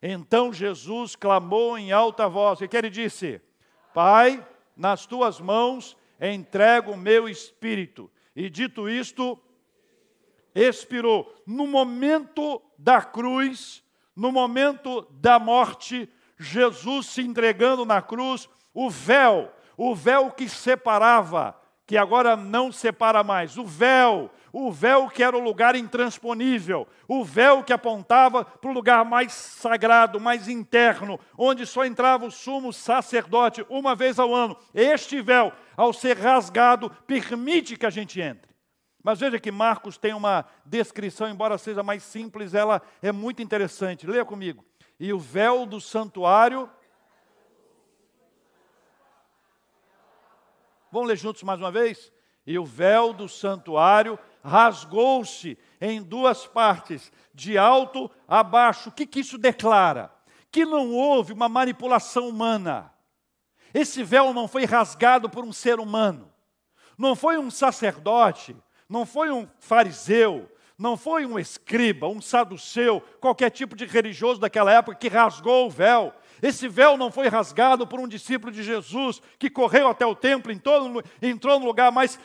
Então 0.02 0.52
Jesus 0.52 1.14
clamou 1.14 1.78
em 1.78 1.92
alta 1.92 2.28
voz, 2.28 2.61
e 2.61 2.66
que 2.66 2.76
ele 2.76 2.90
disse: 2.90 3.40
Pai, 3.94 4.44
nas 4.76 5.06
tuas 5.06 5.38
mãos 5.40 5.96
entrego 6.20 6.92
o 6.92 6.96
meu 6.96 7.28
espírito. 7.28 8.11
E 8.35 8.48
dito 8.48 8.88
isto, 8.88 9.38
expirou. 10.54 11.33
No 11.46 11.66
momento 11.66 12.61
da 12.78 13.02
cruz, 13.02 13.85
no 14.16 14.33
momento 14.33 15.06
da 15.11 15.38
morte, 15.38 16.09
Jesus 16.38 17.06
se 17.06 17.20
entregando 17.20 17.85
na 17.85 18.00
cruz, 18.00 18.48
o 18.72 18.88
véu, 18.88 19.52
o 19.76 19.94
véu 19.94 20.30
que 20.30 20.48
separava, 20.48 21.60
que 21.90 21.98
agora 21.98 22.37
não 22.37 22.70
separa 22.70 23.24
mais, 23.24 23.59
o 23.59 23.66
véu, 23.66 24.31
o 24.53 24.70
véu 24.70 25.11
que 25.11 25.24
era 25.24 25.37
o 25.37 25.40
lugar 25.40 25.74
intransponível, 25.74 26.87
o 27.09 27.24
véu 27.24 27.64
que 27.64 27.72
apontava 27.72 28.44
para 28.44 28.70
o 28.70 28.72
lugar 28.72 29.05
mais 29.05 29.33
sagrado, 29.33 30.20
mais 30.20 30.46
interno, 30.46 31.18
onde 31.37 31.66
só 31.66 31.85
entrava 31.85 32.24
o 32.24 32.31
sumo 32.31 32.72
sacerdote 32.72 33.66
uma 33.68 33.96
vez 33.96 34.20
ao 34.20 34.33
ano. 34.33 34.57
Este 34.72 35.20
véu, 35.20 35.53
ao 35.76 35.92
ser 35.92 36.16
rasgado, 36.16 36.90
permite 37.09 37.76
que 37.76 37.87
a 37.87 37.90
gente 37.90 38.20
entre. 38.20 38.53
Mas 39.03 39.18
veja 39.18 39.40
que 39.40 39.50
Marcos 39.50 39.98
tem 39.98 40.14
uma 40.14 40.44
descrição, 40.64 41.29
embora 41.29 41.59
seja 41.59 41.83
mais 41.83 42.05
simples, 42.05 42.55
ela 42.55 42.81
é 43.03 43.11
muito 43.11 43.42
interessante. 43.42 44.07
Leia 44.07 44.24
comigo. 44.24 44.64
E 45.00 45.12
o 45.12 45.18
véu 45.18 45.66
do 45.66 45.81
santuário. 45.81 46.70
Vamos 50.90 51.09
ler 51.09 51.16
juntos 51.16 51.42
mais 51.42 51.61
uma 51.61 51.70
vez? 51.70 52.12
E 52.46 52.59
o 52.59 52.64
véu 52.64 53.12
do 53.12 53.29
santuário 53.29 54.18
rasgou-se 54.42 55.59
em 55.81 56.03
duas 56.03 56.46
partes, 56.46 57.12
de 57.33 57.57
alto 57.57 58.11
a 58.26 58.42
baixo. 58.42 58.88
O 58.88 58.92
que, 58.92 59.07
que 59.07 59.20
isso 59.20 59.38
declara? 59.38 60.12
Que 60.50 60.64
não 60.64 60.92
houve 60.92 61.33
uma 61.33 61.48
manipulação 61.48 62.29
humana. 62.29 62.92
Esse 63.72 64.03
véu 64.03 64.35
não 64.35 64.48
foi 64.48 64.64
rasgado 64.64 65.31
por 65.31 65.44
um 65.44 65.53
ser 65.53 65.79
humano. 65.79 66.33
Não 66.98 67.14
foi 67.14 67.38
um 67.38 67.50
sacerdote, 67.50 68.57
não 68.88 69.07
foi 69.07 69.31
um 69.31 69.48
fariseu, 69.59 70.50
não 70.76 70.96
foi 70.96 71.24
um 71.24 71.38
escriba, 71.38 72.09
um 72.09 72.20
saduceu, 72.20 73.00
qualquer 73.20 73.50
tipo 73.50 73.76
de 73.76 73.87
religioso 73.87 74.40
daquela 74.40 74.72
época 74.72 74.96
que 74.96 75.09
rasgou 75.09 75.66
o 75.66 75.70
véu. 75.70 76.12
Esse 76.42 76.68
véu 76.68 76.96
não 76.96 77.11
foi 77.11 77.29
rasgado 77.29 77.87
por 77.87 78.00
um 78.00 78.09
discípulo 78.09 78.53
de 78.53 78.62
Jesus 78.62 79.20
que 79.38 79.50
correu 79.50 79.88
até 79.88 80.07
o 80.07 80.14
templo, 80.14 80.53
entrou, 80.53 81.03
entrou 81.20 81.61
no 81.61 81.66
lugar 81.66 81.92
mais 81.92 82.18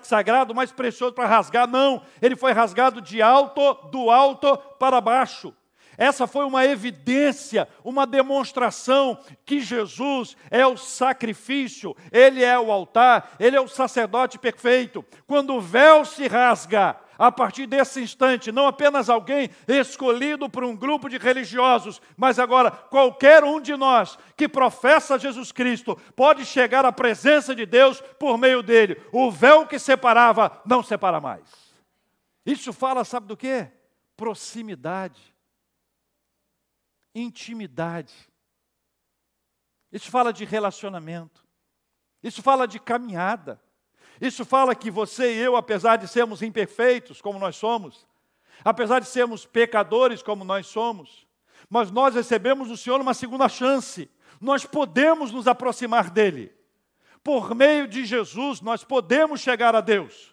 sagrado, 0.00 0.54
mais 0.54 0.72
precioso 0.72 1.14
para 1.14 1.26
rasgar. 1.26 1.66
Não, 1.66 2.02
ele 2.20 2.36
foi 2.36 2.52
rasgado 2.52 3.00
de 3.00 3.22
alto, 3.22 3.74
do 3.90 4.10
alto 4.10 4.56
para 4.78 5.00
baixo. 5.00 5.54
Essa 5.96 6.26
foi 6.26 6.44
uma 6.44 6.64
evidência, 6.64 7.68
uma 7.84 8.06
demonstração 8.06 9.18
que 9.44 9.60
Jesus 9.60 10.36
é 10.50 10.66
o 10.66 10.76
sacrifício, 10.76 11.94
ele 12.10 12.42
é 12.42 12.58
o 12.58 12.72
altar, 12.72 13.36
ele 13.38 13.56
é 13.56 13.60
o 13.60 13.68
sacerdote 13.68 14.38
perfeito. 14.38 15.04
Quando 15.26 15.54
o 15.54 15.60
véu 15.60 16.04
se 16.04 16.26
rasga, 16.26 16.96
a 17.18 17.30
partir 17.30 17.66
desse 17.66 18.00
instante, 18.00 18.50
não 18.50 18.66
apenas 18.66 19.08
alguém 19.08 19.50
escolhido 19.68 20.48
por 20.48 20.64
um 20.64 20.76
grupo 20.76 21.08
de 21.08 21.18
religiosos, 21.18 22.00
mas 22.16 22.38
agora 22.38 22.70
qualquer 22.70 23.44
um 23.44 23.60
de 23.60 23.76
nós 23.76 24.18
que 24.36 24.48
professa 24.48 25.18
Jesus 25.18 25.52
Cristo 25.52 25.96
pode 26.16 26.44
chegar 26.44 26.84
à 26.84 26.92
presença 26.92 27.54
de 27.54 27.66
Deus 27.66 28.00
por 28.18 28.36
meio 28.38 28.62
dele. 28.62 29.00
O 29.12 29.30
véu 29.30 29.66
que 29.66 29.78
separava 29.78 30.60
não 30.64 30.82
separa 30.82 31.20
mais. 31.20 31.48
Isso 32.44 32.72
fala, 32.72 33.04
sabe 33.04 33.26
do 33.26 33.36
que? 33.36 33.68
Proximidade, 34.16 35.34
intimidade. 37.14 38.14
Isso 39.92 40.10
fala 40.10 40.32
de 40.32 40.44
relacionamento. 40.44 41.44
Isso 42.22 42.42
fala 42.42 42.66
de 42.66 42.78
caminhada. 42.78 43.60
Isso 44.22 44.44
fala 44.44 44.72
que 44.72 44.88
você 44.88 45.34
e 45.34 45.38
eu, 45.40 45.56
apesar 45.56 45.96
de 45.96 46.06
sermos 46.06 46.42
imperfeitos, 46.42 47.20
como 47.20 47.40
nós 47.40 47.56
somos, 47.56 48.06
apesar 48.64 49.00
de 49.00 49.08
sermos 49.08 49.44
pecadores, 49.44 50.22
como 50.22 50.44
nós 50.44 50.68
somos, 50.68 51.26
mas 51.68 51.90
nós 51.90 52.14
recebemos 52.14 52.68
do 52.68 52.76
Senhor 52.76 53.00
uma 53.00 53.14
segunda 53.14 53.48
chance. 53.48 54.08
Nós 54.40 54.64
podemos 54.64 55.32
nos 55.32 55.48
aproximar 55.48 56.08
dEle. 56.08 56.52
Por 57.24 57.52
meio 57.52 57.88
de 57.88 58.04
Jesus, 58.04 58.60
nós 58.60 58.84
podemos 58.84 59.40
chegar 59.40 59.74
a 59.74 59.80
Deus. 59.80 60.32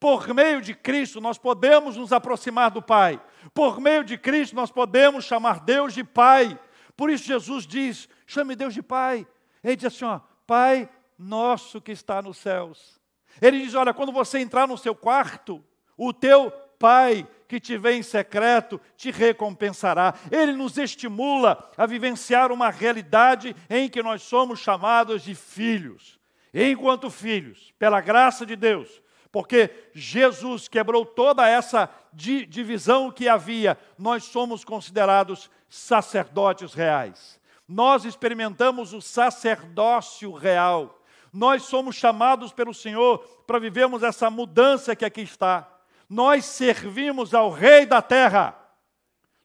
Por 0.00 0.32
meio 0.32 0.62
de 0.62 0.74
Cristo, 0.74 1.20
nós 1.20 1.36
podemos 1.36 1.94
nos 1.94 2.14
aproximar 2.14 2.70
do 2.70 2.80
Pai. 2.80 3.20
Por 3.52 3.82
meio 3.82 4.02
de 4.02 4.16
Cristo, 4.16 4.56
nós 4.56 4.70
podemos 4.70 5.26
chamar 5.26 5.60
Deus 5.60 5.92
de 5.92 6.02
Pai. 6.02 6.58
Por 6.96 7.10
isso, 7.10 7.24
Jesus 7.24 7.66
diz: 7.66 8.08
chame 8.26 8.56
Deus 8.56 8.72
de 8.72 8.82
Pai. 8.82 9.26
Ele 9.62 9.76
diz 9.76 9.84
assim: 9.86 10.06
ó, 10.06 10.20
Pai 10.46 10.88
nosso 11.18 11.82
que 11.82 11.92
está 11.92 12.22
nos 12.22 12.38
céus 12.38 12.95
ele 13.40 13.60
diz: 13.60 13.74
Olha, 13.74 13.94
quando 13.94 14.12
você 14.12 14.38
entrar 14.38 14.66
no 14.66 14.78
seu 14.78 14.94
quarto, 14.94 15.62
o 15.96 16.12
teu 16.12 16.50
pai 16.78 17.26
que 17.48 17.60
te 17.60 17.76
vê 17.76 17.94
em 17.94 18.02
secreto 18.02 18.80
te 18.96 19.10
recompensará. 19.10 20.14
Ele 20.30 20.52
nos 20.52 20.76
estimula 20.78 21.70
a 21.76 21.86
vivenciar 21.86 22.50
uma 22.52 22.70
realidade 22.70 23.54
em 23.70 23.88
que 23.88 24.02
nós 24.02 24.22
somos 24.22 24.58
chamados 24.58 25.22
de 25.22 25.34
filhos. 25.34 26.18
Enquanto 26.52 27.10
filhos, 27.10 27.72
pela 27.78 28.00
graça 28.00 28.46
de 28.46 28.56
Deus, 28.56 29.02
porque 29.30 29.70
Jesus 29.92 30.68
quebrou 30.68 31.04
toda 31.04 31.46
essa 31.46 31.90
divisão 32.12 33.10
que 33.10 33.28
havia, 33.28 33.78
nós 33.98 34.24
somos 34.24 34.64
considerados 34.64 35.50
sacerdotes 35.68 36.72
reais. 36.72 37.38
Nós 37.68 38.04
experimentamos 38.04 38.94
o 38.94 39.00
sacerdócio 39.02 40.32
real. 40.32 40.95
Nós 41.36 41.64
somos 41.64 41.94
chamados 41.94 42.50
pelo 42.50 42.72
Senhor 42.72 43.18
para 43.46 43.58
vivermos 43.58 44.02
essa 44.02 44.30
mudança 44.30 44.96
que 44.96 45.04
aqui 45.04 45.20
está. 45.20 45.68
Nós 46.08 46.46
servimos 46.46 47.34
ao 47.34 47.50
Rei 47.50 47.84
da 47.84 48.00
terra. 48.00 48.56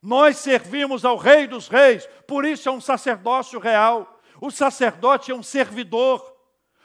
Nós 0.01 0.37
servimos 0.37 1.03
ao 1.03 1.17
Rei 1.17 1.47
dos 1.47 1.67
Reis. 1.67 2.07
Por 2.25 2.45
isso 2.45 2.69
é 2.69 2.71
um 2.71 2.79
sacerdócio 2.79 3.59
real. 3.59 4.21
O 4.39 4.49
sacerdote 4.49 5.31
é 5.33 5.35
um 5.35 5.43
servidor. 5.43 6.33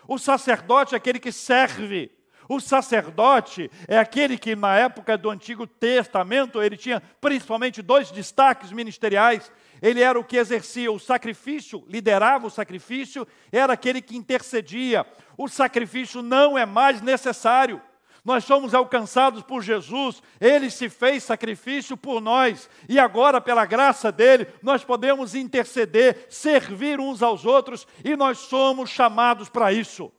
O 0.08 0.18
sacerdote 0.18 0.96
é 0.96 0.98
aquele 0.98 1.20
que 1.20 1.30
serve. 1.30 2.10
O 2.48 2.58
sacerdote 2.58 3.70
é 3.86 3.98
aquele 3.98 4.36
que, 4.36 4.56
na 4.56 4.76
época 4.76 5.16
do 5.16 5.30
Antigo 5.30 5.68
Testamento, 5.68 6.60
ele 6.60 6.76
tinha 6.76 7.00
principalmente 7.20 7.80
dois 7.80 8.10
destaques 8.10 8.72
ministeriais. 8.72 9.52
Ele 9.80 10.00
era 10.00 10.18
o 10.18 10.24
que 10.24 10.36
exercia 10.36 10.90
o 10.90 10.98
sacrifício, 10.98 11.84
liderava 11.88 12.46
o 12.46 12.50
sacrifício, 12.50 13.26
era 13.52 13.72
aquele 13.72 14.00
que 14.00 14.16
intercedia. 14.16 15.06
O 15.36 15.48
sacrifício 15.48 16.22
não 16.22 16.56
é 16.56 16.64
mais 16.64 17.00
necessário. 17.00 17.80
Nós 18.24 18.44
somos 18.44 18.74
alcançados 18.74 19.44
por 19.44 19.62
Jesus, 19.62 20.20
ele 20.40 20.68
se 20.68 20.88
fez 20.88 21.22
sacrifício 21.22 21.96
por 21.96 22.20
nós, 22.20 22.68
e 22.88 22.98
agora, 22.98 23.40
pela 23.40 23.64
graça 23.64 24.10
dele, 24.10 24.48
nós 24.60 24.82
podemos 24.82 25.32
interceder, 25.36 26.26
servir 26.28 26.98
uns 26.98 27.22
aos 27.22 27.44
outros, 27.44 27.86
e 28.04 28.16
nós 28.16 28.38
somos 28.38 28.90
chamados 28.90 29.48
para 29.48 29.72
isso. 29.72 30.10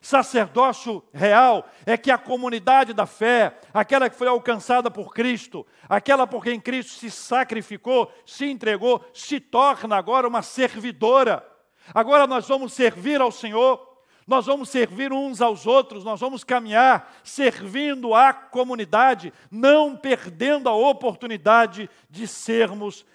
Sacerdócio 0.00 1.02
real 1.12 1.68
é 1.84 1.96
que 1.96 2.10
a 2.10 2.18
comunidade 2.18 2.92
da 2.92 3.06
fé, 3.06 3.58
aquela 3.74 4.08
que 4.08 4.16
foi 4.16 4.28
alcançada 4.28 4.90
por 4.90 5.12
Cristo, 5.12 5.66
aquela 5.88 6.26
por 6.26 6.42
quem 6.44 6.60
Cristo 6.60 6.92
se 6.92 7.10
sacrificou, 7.10 8.12
se 8.24 8.46
entregou, 8.46 9.04
se 9.12 9.40
torna 9.40 9.96
agora 9.96 10.28
uma 10.28 10.42
servidora. 10.42 11.46
Agora 11.92 12.26
nós 12.26 12.46
vamos 12.46 12.72
servir 12.72 13.20
ao 13.20 13.32
Senhor, 13.32 13.86
nós 14.26 14.46
vamos 14.46 14.68
servir 14.68 15.12
uns 15.12 15.40
aos 15.40 15.66
outros, 15.66 16.04
nós 16.04 16.20
vamos 16.20 16.44
caminhar 16.44 17.18
servindo 17.24 18.14
a 18.14 18.32
comunidade, 18.32 19.32
não 19.50 19.96
perdendo 19.96 20.68
a 20.68 20.74
oportunidade 20.74 21.88
de 22.10 22.26
sermos 22.26 23.06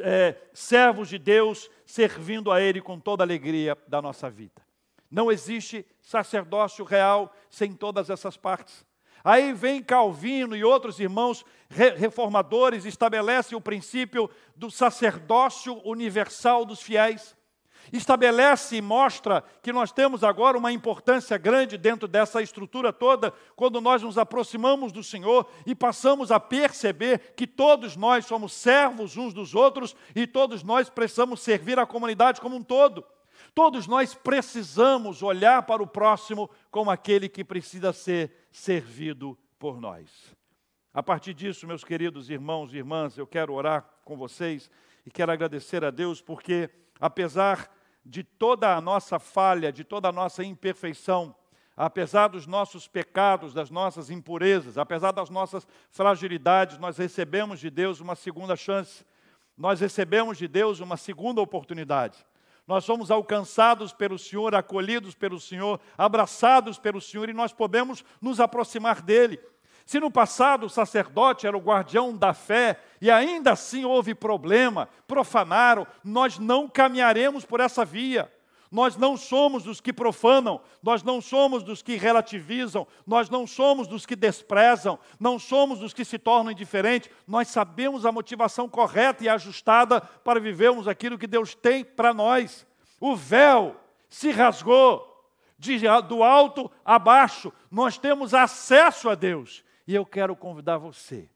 é, 0.00 0.36
servos 0.52 1.08
de 1.08 1.18
Deus, 1.18 1.70
servindo 1.86 2.50
a 2.50 2.60
Ele 2.60 2.80
com 2.80 2.98
toda 2.98 3.22
a 3.22 3.26
alegria 3.26 3.76
da 3.86 4.02
nossa 4.02 4.28
vida. 4.28 4.62
Não 5.10 5.30
existe 5.30 5.86
sacerdócio 6.02 6.84
real 6.84 7.32
sem 7.48 7.72
todas 7.72 8.10
essas 8.10 8.36
partes. 8.36 8.84
Aí 9.24 9.52
vem 9.52 9.82
Calvino 9.82 10.56
e 10.56 10.64
outros 10.64 10.98
irmãos 10.98 11.44
reformadores 11.70 12.84
estabelecem 12.84 13.56
o 13.56 13.60
princípio 13.60 14.28
do 14.56 14.70
sacerdócio 14.70 15.80
universal 15.84 16.64
dos 16.64 16.82
fiéis. 16.82 17.36
Estabelece 17.92 18.76
e 18.76 18.82
mostra 18.82 19.42
que 19.62 19.72
nós 19.72 19.90
temos 19.90 20.22
agora 20.22 20.58
uma 20.58 20.72
importância 20.72 21.36
grande 21.36 21.76
dentro 21.76 22.06
dessa 22.06 22.42
estrutura 22.42 22.92
toda, 22.92 23.32
quando 23.56 23.80
nós 23.80 24.02
nos 24.02 24.18
aproximamos 24.18 24.92
do 24.92 25.02
Senhor 25.02 25.48
e 25.66 25.74
passamos 25.74 26.30
a 26.30 26.38
perceber 26.38 27.32
que 27.36 27.46
todos 27.46 27.96
nós 27.96 28.26
somos 28.26 28.52
servos 28.52 29.16
uns 29.16 29.32
dos 29.34 29.54
outros 29.54 29.96
e 30.14 30.26
todos 30.26 30.62
nós 30.62 30.88
precisamos 30.88 31.40
servir 31.40 31.78
a 31.78 31.86
comunidade 31.86 32.40
como 32.40 32.56
um 32.56 32.62
todo. 32.62 33.04
Todos 33.54 33.86
nós 33.86 34.14
precisamos 34.14 35.22
olhar 35.22 35.62
para 35.64 35.82
o 35.82 35.86
próximo 35.86 36.48
como 36.70 36.90
aquele 36.90 37.28
que 37.28 37.44
precisa 37.44 37.92
ser 37.92 38.46
servido 38.50 39.38
por 39.58 39.78
nós. 39.78 40.34
A 40.94 41.02
partir 41.02 41.34
disso, 41.34 41.66
meus 41.66 41.84
queridos 41.84 42.30
irmãos 42.30 42.72
e 42.72 42.78
irmãs, 42.78 43.16
eu 43.16 43.26
quero 43.26 43.52
orar 43.52 43.86
com 44.04 44.16
vocês 44.16 44.70
e 45.06 45.10
quero 45.10 45.32
agradecer 45.32 45.84
a 45.84 45.90
Deus 45.90 46.22
porque, 46.22 46.70
apesar 46.98 47.70
de 48.04 48.24
toda 48.24 48.74
a 48.74 48.80
nossa 48.80 49.18
falha, 49.18 49.72
de 49.72 49.84
toda 49.84 50.08
a 50.08 50.12
nossa 50.12 50.42
imperfeição, 50.42 51.34
apesar 51.76 52.28
dos 52.28 52.46
nossos 52.46 52.88
pecados, 52.88 53.54
das 53.54 53.70
nossas 53.70 54.10
impurezas, 54.10 54.78
apesar 54.78 55.12
das 55.12 55.30
nossas 55.30 55.66
fragilidades, 55.90 56.78
nós 56.78 56.98
recebemos 56.98 57.60
de 57.60 57.70
Deus 57.70 58.00
uma 58.00 58.14
segunda 58.14 58.56
chance, 58.56 59.04
nós 59.56 59.80
recebemos 59.80 60.38
de 60.38 60.48
Deus 60.48 60.80
uma 60.80 60.96
segunda 60.96 61.40
oportunidade. 61.40 62.24
Nós 62.66 62.84
somos 62.84 63.10
alcançados 63.10 63.92
pelo 63.92 64.18
Senhor, 64.18 64.54
acolhidos 64.54 65.14
pelo 65.14 65.40
Senhor, 65.40 65.80
abraçados 65.98 66.78
pelo 66.78 67.00
Senhor 67.00 67.28
e 67.28 67.32
nós 67.32 67.52
podemos 67.52 68.04
nos 68.20 68.38
aproximar 68.40 69.02
dEle. 69.02 69.40
Se 69.84 69.98
no 69.98 70.10
passado 70.10 70.66
o 70.66 70.70
sacerdote 70.70 71.46
era 71.46 71.56
o 71.56 71.60
guardião 71.60 72.16
da 72.16 72.32
fé 72.32 72.80
e 73.00 73.10
ainda 73.10 73.52
assim 73.52 73.84
houve 73.84 74.14
problema, 74.14 74.88
profanaram, 75.08 75.86
nós 76.04 76.38
não 76.38 76.68
caminharemos 76.68 77.44
por 77.44 77.58
essa 77.58 77.84
via. 77.84 78.32
Nós 78.72 78.96
não 78.96 79.18
somos 79.18 79.64
dos 79.64 79.82
que 79.82 79.92
profanam, 79.92 80.58
nós 80.82 81.02
não 81.02 81.20
somos 81.20 81.62
dos 81.62 81.82
que 81.82 81.96
relativizam, 81.96 82.86
nós 83.06 83.28
não 83.28 83.46
somos 83.46 83.86
dos 83.86 84.06
que 84.06 84.16
desprezam, 84.16 84.98
não 85.20 85.38
somos 85.38 85.80
dos 85.80 85.92
que 85.92 86.06
se 86.06 86.18
tornam 86.18 86.50
indiferentes. 86.50 87.10
Nós 87.28 87.48
sabemos 87.48 88.06
a 88.06 88.10
motivação 88.10 88.66
correta 88.70 89.22
e 89.22 89.28
ajustada 89.28 90.00
para 90.00 90.40
vivermos 90.40 90.88
aquilo 90.88 91.18
que 91.18 91.26
Deus 91.26 91.54
tem 91.54 91.84
para 91.84 92.14
nós. 92.14 92.66
O 92.98 93.14
véu 93.14 93.76
se 94.08 94.30
rasgou, 94.30 95.06
de, 95.58 95.80
do 96.08 96.22
alto 96.22 96.70
a 96.82 96.98
baixo, 96.98 97.52
nós 97.70 97.98
temos 97.98 98.32
acesso 98.32 99.10
a 99.10 99.14
Deus. 99.14 99.62
E 99.86 99.94
eu 99.94 100.06
quero 100.06 100.34
convidar 100.34 100.78
você, 100.78 101.28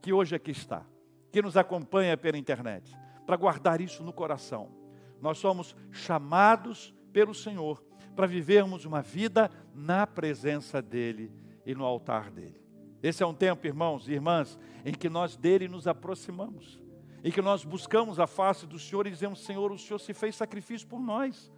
que 0.00 0.14
hoje 0.14 0.34
aqui 0.34 0.52
está, 0.52 0.82
que 1.30 1.42
nos 1.42 1.58
acompanha 1.58 2.16
pela 2.16 2.38
internet, 2.38 2.90
para 3.26 3.36
guardar 3.36 3.82
isso 3.82 4.02
no 4.02 4.14
coração 4.14 4.83
nós 5.20 5.38
somos 5.38 5.74
chamados 5.90 6.94
pelo 7.12 7.34
Senhor 7.34 7.82
para 8.14 8.26
vivermos 8.26 8.84
uma 8.84 9.02
vida 9.02 9.50
na 9.74 10.06
presença 10.06 10.80
dEle 10.80 11.32
e 11.66 11.74
no 11.74 11.84
altar 11.84 12.30
dEle. 12.30 12.62
Esse 13.02 13.22
é 13.22 13.26
um 13.26 13.34
tempo, 13.34 13.66
irmãos 13.66 14.08
e 14.08 14.12
irmãs, 14.12 14.58
em 14.84 14.92
que 14.92 15.08
nós 15.08 15.36
dele 15.36 15.68
nos 15.68 15.86
aproximamos, 15.86 16.80
em 17.22 17.30
que 17.30 17.42
nós 17.42 17.64
buscamos 17.64 18.18
a 18.18 18.26
face 18.26 18.66
do 18.66 18.78
Senhor 18.78 19.06
e 19.06 19.10
dizemos: 19.10 19.44
Senhor, 19.44 19.70
o 19.70 19.78
Senhor 19.78 19.98
se 19.98 20.14
fez 20.14 20.36
sacrifício 20.36 20.86
por 20.86 21.00
nós. 21.00 21.52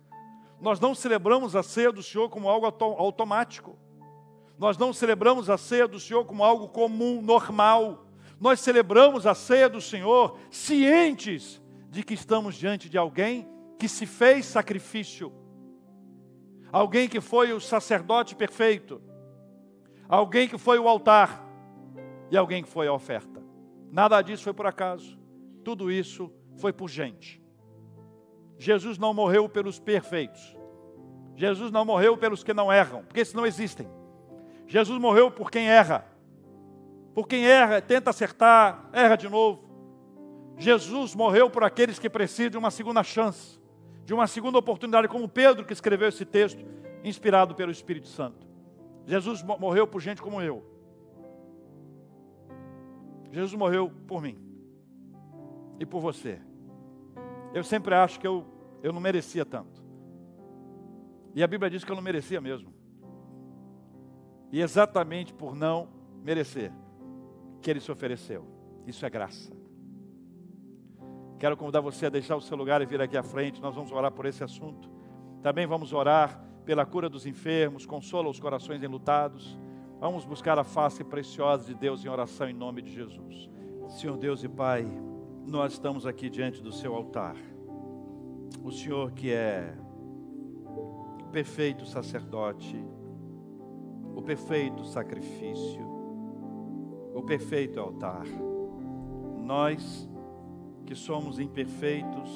Nós 0.61 0.81
não 0.81 0.95
celebramos 0.95 1.55
a 1.55 1.62
ceia 1.62 1.92
do 1.92 2.03
Senhor 2.03 2.29
como 2.29 2.49
algo 2.49 2.66
automático. 2.66 3.79
Nós 4.59 4.79
não 4.79 4.92
celebramos 4.92 5.51
a 5.51 5.59
ceia 5.59 5.87
do 5.87 6.01
Senhor 6.01 6.25
como 6.25 6.42
algo 6.42 6.69
comum, 6.69 7.21
normal. 7.21 8.07
Nós 8.40 8.61
celebramos 8.61 9.27
a 9.27 9.35
ceia 9.35 9.69
do 9.69 9.81
Senhor 9.81 10.38
cientes 10.51 11.61
de 11.97 12.03
que 12.03 12.13
estamos 12.13 12.55
diante 12.55 12.91
de 12.91 12.99
alguém 12.99 13.49
que 13.79 13.89
se 13.89 14.05
fez 14.05 14.45
sacrifício, 14.45 15.33
alguém 16.71 17.09
que 17.09 17.23
foi 17.23 17.55
o 17.55 17.61
sacerdote 17.61 18.37
perfeito, 18.37 19.01
alguém 20.07 20.47
que 20.47 20.59
foi 20.59 20.79
o 20.79 20.89
altar 20.89 21.43
e 22.31 22.37
alguém 22.37 22.63
que 22.63 22.69
foi 22.69 22.87
a 22.87 22.93
oferta. 22.93 23.43
Nada 23.91 24.21
disso 24.21 24.45
foi 24.45 24.53
por 24.53 24.67
acaso, 24.67 25.19
tudo 25.65 25.91
isso 25.91 26.31
foi 26.59 26.71
por 26.71 26.91
gente. 26.91 27.43
Jesus 28.59 28.99
não 28.99 29.15
morreu 29.15 29.49
pelos 29.49 29.79
perfeitos, 29.79 30.55
Jesus 31.35 31.71
não 31.71 31.87
morreu 31.87 32.15
pelos 32.19 32.45
que 32.45 32.53
não 32.53 32.71
erram, 32.71 33.05
porque 33.05 33.21
esses 33.21 33.33
não 33.33 33.47
existem. 33.47 33.89
Jesus 34.67 34.99
morreu 35.01 35.31
por 35.31 35.51
quem 35.51 35.67
erra, 35.67 36.07
por 37.15 37.27
quem 37.27 37.47
erra, 37.47 37.81
tenta 37.81 38.11
acertar, 38.11 38.91
erra 38.93 39.17
de 39.17 39.31
novo. 39.31 39.65
Jesus 40.57 41.14
morreu 41.14 41.51
por 41.51 41.64
aqueles 41.64 41.99
que 41.99 42.09
precisam 42.09 42.51
de 42.51 42.59
uma 42.59 42.71
segunda 42.71 43.03
chance 43.03 43.59
de 44.07 44.14
uma 44.14 44.29
segunda 44.29 44.57
oportunidade, 44.57 45.09
como 45.09 45.29
Pedro 45.29 45.66
que 45.66 45.73
escreveu 45.73 46.09
esse 46.09 46.25
texto, 46.25 46.64
inspirado 47.03 47.57
pelo 47.57 47.73
Espírito 47.73 48.07
Santo. 48.07 48.47
Jesus 49.05 49.42
morreu 49.42 49.87
por 49.87 50.01
gente 50.01 50.23
como 50.23 50.40
eu. 50.40 50.64
Jesus 53.33 53.53
morreu 53.55 53.90
por 54.07 54.23
mim 54.23 54.38
e 55.81 55.85
por 55.85 56.01
você. 56.01 56.40
Eu 57.53 57.64
sempre 57.64 57.97
acho 57.97 58.21
que 58.21 58.27
eu, 58.27 58.47
eu 58.81 58.92
não 58.92 59.01
merecia 59.01 59.45
tanto. 59.45 59.85
E 61.35 61.42
a 61.42 61.47
Bíblia 61.47 61.69
diz 61.69 61.83
que 61.83 61.90
eu 61.90 61.97
não 61.97 62.03
merecia 62.03 62.40
mesmo. 62.40 62.73
E 64.53 64.61
exatamente 64.61 65.35
por 65.35 65.57
não 65.57 65.88
merecer, 66.23 66.73
que 67.61 67.69
ele 67.69 67.81
se 67.81 67.90
ofereceu. 67.90 68.47
Isso 68.87 69.05
é 69.05 69.11
graça. 69.11 69.56
Quero 71.38 71.57
convidar 71.57 71.81
você 71.81 72.07
a 72.07 72.11
deixar 72.11 72.37
o 72.37 72.40
seu 72.40 72.57
lugar 72.57 72.81
e 72.81 72.87
vir 72.87 73.01
aqui 73.01 73.16
à 73.16 73.22
frente. 73.22 73.61
Nós 73.61 73.75
vamos 73.75 73.92
orar 73.92 74.11
por 74.11 74.25
esse 74.25 74.42
assunto. 74.42 74.88
Também 75.42 75.66
vamos 75.66 75.92
orar 75.92 76.42
pela 76.64 76.85
cura 76.85 77.09
dos 77.09 77.27
enfermos, 77.27 77.87
consola 77.87 78.29
os 78.29 78.40
corações 78.40 78.83
enlutados. 78.83 79.59
Vamos 80.01 80.25
buscar 80.25 80.59
a 80.59 80.64
face 80.64 81.05
preciosa 81.05 81.66
de 81.66 81.75
Deus 81.75 82.05
em 82.05 82.09
oração 82.09 82.49
em 82.49 82.55
nome 82.55 82.83
de 82.83 82.92
Jesus. 82.92 83.49
Senhor 83.88 84.16
Deus 84.16 84.42
e 84.42 84.49
Pai, 84.49 84.85
nós 85.46 85.75
estamos 85.75 86.07
aqui 86.07 86.29
diante 86.29 86.62
do 86.62 86.72
seu 86.72 86.94
altar. 86.94 87.37
O 88.64 88.72
Senhor 88.72 89.12
que 89.12 89.31
é 89.31 89.75
o 90.64 91.29
perfeito 91.31 91.87
sacerdote, 91.87 92.77
o 94.14 94.22
perfeito 94.22 94.85
sacrifício, 94.85 95.87
o 97.14 97.22
perfeito 97.22 97.79
altar. 97.79 98.27
Nós 99.44 100.09
que 100.87 100.94
somos 100.94 101.40
imperfeitos 101.40 102.31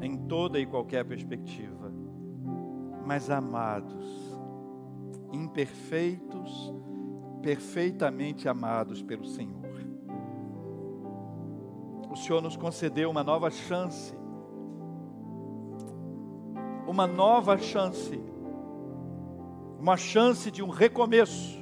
em 0.00 0.16
toda 0.16 0.58
e 0.58 0.66
qualquer 0.66 1.04
perspectiva, 1.04 1.92
mas 3.06 3.30
amados, 3.30 4.06
imperfeitos, 5.30 6.74
perfeitamente 7.42 8.48
amados 8.48 9.02
pelo 9.02 9.24
Senhor. 9.24 9.62
O 12.10 12.16
Senhor 12.16 12.42
nos 12.42 12.56
concedeu 12.56 13.10
uma 13.10 13.22
nova 13.22 13.50
chance, 13.50 14.14
uma 16.86 17.06
nova 17.06 17.56
chance, 17.58 18.20
uma 19.78 19.96
chance 19.96 20.50
de 20.50 20.62
um 20.62 20.68
recomeço, 20.68 21.58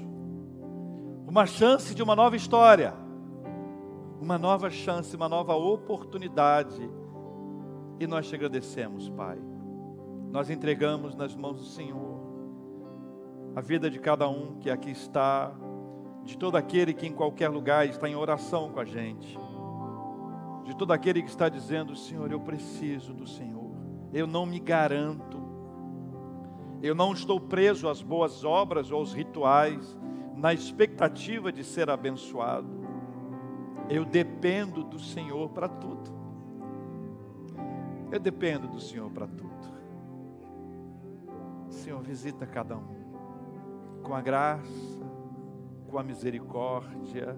uma 1.26 1.46
chance 1.46 1.94
de 1.94 2.02
uma 2.02 2.16
nova 2.16 2.36
história 2.36 3.09
uma 4.20 4.38
nova 4.38 4.68
chance, 4.68 5.16
uma 5.16 5.28
nova 5.28 5.54
oportunidade. 5.54 6.88
E 7.98 8.06
nós 8.06 8.28
te 8.28 8.34
agradecemos, 8.34 9.08
Pai. 9.08 9.38
Nós 10.30 10.50
entregamos 10.50 11.14
nas 11.14 11.34
mãos 11.34 11.58
do 11.58 11.64
Senhor 11.64 12.20
a 13.56 13.60
vida 13.60 13.90
de 13.90 13.98
cada 13.98 14.28
um 14.28 14.58
que 14.60 14.70
aqui 14.70 14.90
está, 14.90 15.52
de 16.22 16.36
todo 16.36 16.56
aquele 16.56 16.92
que 16.92 17.06
em 17.06 17.12
qualquer 17.12 17.48
lugar 17.48 17.88
está 17.88 18.08
em 18.08 18.14
oração 18.14 18.70
com 18.70 18.78
a 18.78 18.84
gente, 18.84 19.38
de 20.64 20.76
todo 20.76 20.92
aquele 20.92 21.22
que 21.22 21.30
está 21.30 21.48
dizendo: 21.48 21.96
Senhor, 21.96 22.30
eu 22.30 22.40
preciso 22.40 23.12
do 23.12 23.26
Senhor, 23.26 23.74
eu 24.12 24.26
não 24.26 24.46
me 24.46 24.60
garanto, 24.60 25.38
eu 26.82 26.94
não 26.94 27.12
estou 27.12 27.40
preso 27.40 27.88
às 27.88 28.02
boas 28.02 28.44
obras 28.44 28.92
ou 28.92 28.98
aos 28.98 29.12
rituais, 29.12 29.98
na 30.36 30.54
expectativa 30.54 31.50
de 31.50 31.64
ser 31.64 31.90
abençoado. 31.90 32.79
Eu 33.90 34.04
dependo 34.04 34.84
do 34.84 35.00
Senhor 35.00 35.50
para 35.50 35.68
tudo. 35.68 36.10
Eu 38.12 38.20
dependo 38.20 38.68
do 38.68 38.80
Senhor 38.80 39.10
para 39.10 39.26
tudo. 39.26 39.50
Senhor, 41.68 42.00
visita 42.00 42.46
cada 42.46 42.76
um 42.76 43.00
com 44.04 44.14
a 44.14 44.20
graça, 44.20 45.00
com 45.88 45.98
a 45.98 46.04
misericórdia 46.04 47.36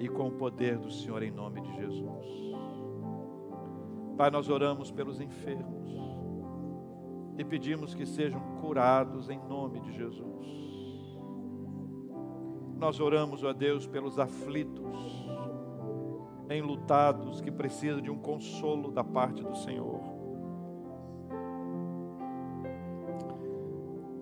e 0.00 0.08
com 0.08 0.28
o 0.28 0.32
poder 0.32 0.78
do 0.78 0.90
Senhor 0.90 1.22
em 1.22 1.30
nome 1.30 1.60
de 1.60 1.72
Jesus. 1.76 2.26
Pai, 4.16 4.30
nós 4.30 4.48
oramos 4.48 4.90
pelos 4.90 5.20
enfermos 5.20 5.90
e 7.38 7.44
pedimos 7.44 7.94
que 7.94 8.04
sejam 8.04 8.40
curados 8.60 9.30
em 9.30 9.38
nome 9.48 9.80
de 9.80 9.92
Jesus. 9.92 10.61
Nós 12.82 12.98
oramos, 12.98 13.44
ó 13.44 13.52
Deus, 13.52 13.86
pelos 13.86 14.18
aflitos 14.18 15.24
enlutados 16.50 17.40
que 17.40 17.48
precisam 17.48 18.00
de 18.00 18.10
um 18.10 18.18
consolo 18.18 18.90
da 18.90 19.04
parte 19.04 19.40
do 19.40 19.54
Senhor. 19.54 20.00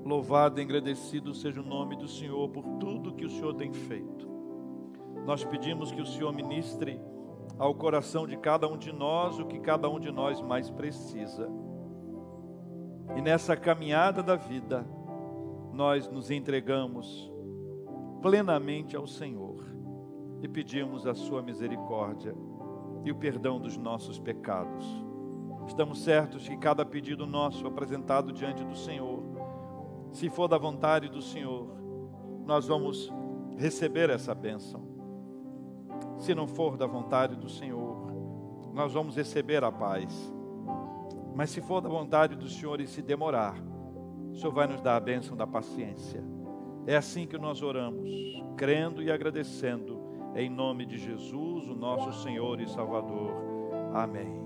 Louvado 0.04 0.60
e 0.60 0.62
agradecido 0.62 1.32
seja 1.32 1.62
o 1.62 1.64
nome 1.64 1.96
do 1.96 2.06
Senhor 2.06 2.50
por 2.50 2.62
tudo 2.78 3.14
que 3.14 3.24
o 3.24 3.30
Senhor 3.30 3.54
tem 3.54 3.72
feito. 3.72 4.28
Nós 5.24 5.42
pedimos 5.42 5.90
que 5.90 6.02
o 6.02 6.06
Senhor 6.06 6.30
ministre 6.30 7.00
ao 7.58 7.74
coração 7.74 8.26
de 8.26 8.36
cada 8.36 8.68
um 8.68 8.76
de 8.76 8.92
nós 8.92 9.38
o 9.38 9.46
que 9.46 9.58
cada 9.58 9.88
um 9.88 9.98
de 9.98 10.12
nós 10.12 10.42
mais 10.42 10.68
precisa. 10.68 11.50
E 13.16 13.22
nessa 13.22 13.56
caminhada 13.56 14.22
da 14.22 14.36
vida, 14.36 14.86
nós 15.72 16.10
nos 16.10 16.30
entregamos 16.30 17.29
plenamente 18.20 18.96
ao 18.96 19.06
Senhor 19.06 19.64
e 20.42 20.48
pedimos 20.48 21.06
a 21.06 21.14
Sua 21.14 21.42
misericórdia 21.42 22.34
e 23.04 23.10
o 23.10 23.16
perdão 23.16 23.60
dos 23.60 23.76
nossos 23.76 24.18
pecados. 24.18 24.84
Estamos 25.66 26.02
certos 26.02 26.48
que 26.48 26.56
cada 26.56 26.84
pedido 26.84 27.26
nosso 27.26 27.66
apresentado 27.66 28.32
diante 28.32 28.64
do 28.64 28.76
Senhor, 28.76 29.22
se 30.12 30.28
for 30.28 30.48
da 30.48 30.58
vontade 30.58 31.08
do 31.08 31.22
Senhor, 31.22 31.68
nós 32.44 32.66
vamos 32.66 33.12
receber 33.56 34.10
essa 34.10 34.34
bênção. 34.34 34.82
Se 36.18 36.34
não 36.34 36.46
for 36.46 36.76
da 36.76 36.86
vontade 36.86 37.36
do 37.36 37.48
Senhor, 37.48 38.10
nós 38.72 38.92
vamos 38.92 39.16
receber 39.16 39.62
a 39.62 39.70
paz. 39.70 40.32
Mas 41.34 41.50
se 41.50 41.60
for 41.60 41.80
da 41.80 41.88
vontade 41.88 42.34
do 42.34 42.48
Senhor 42.48 42.80
e 42.80 42.86
se 42.86 43.00
demorar, 43.00 43.56
o 44.32 44.36
Senhor 44.36 44.52
vai 44.52 44.66
nos 44.66 44.80
dar 44.80 44.96
a 44.96 45.00
bênção 45.00 45.36
da 45.36 45.46
paciência. 45.46 46.22
É 46.86 46.96
assim 46.96 47.26
que 47.26 47.38
nós 47.38 47.62
oramos, 47.62 48.10
crendo 48.56 49.02
e 49.02 49.10
agradecendo, 49.10 50.00
em 50.34 50.48
nome 50.48 50.86
de 50.86 50.98
Jesus, 50.98 51.68
o 51.68 51.74
nosso 51.74 52.22
Senhor 52.22 52.60
e 52.60 52.68
Salvador. 52.68 53.32
Amém. 53.94 54.39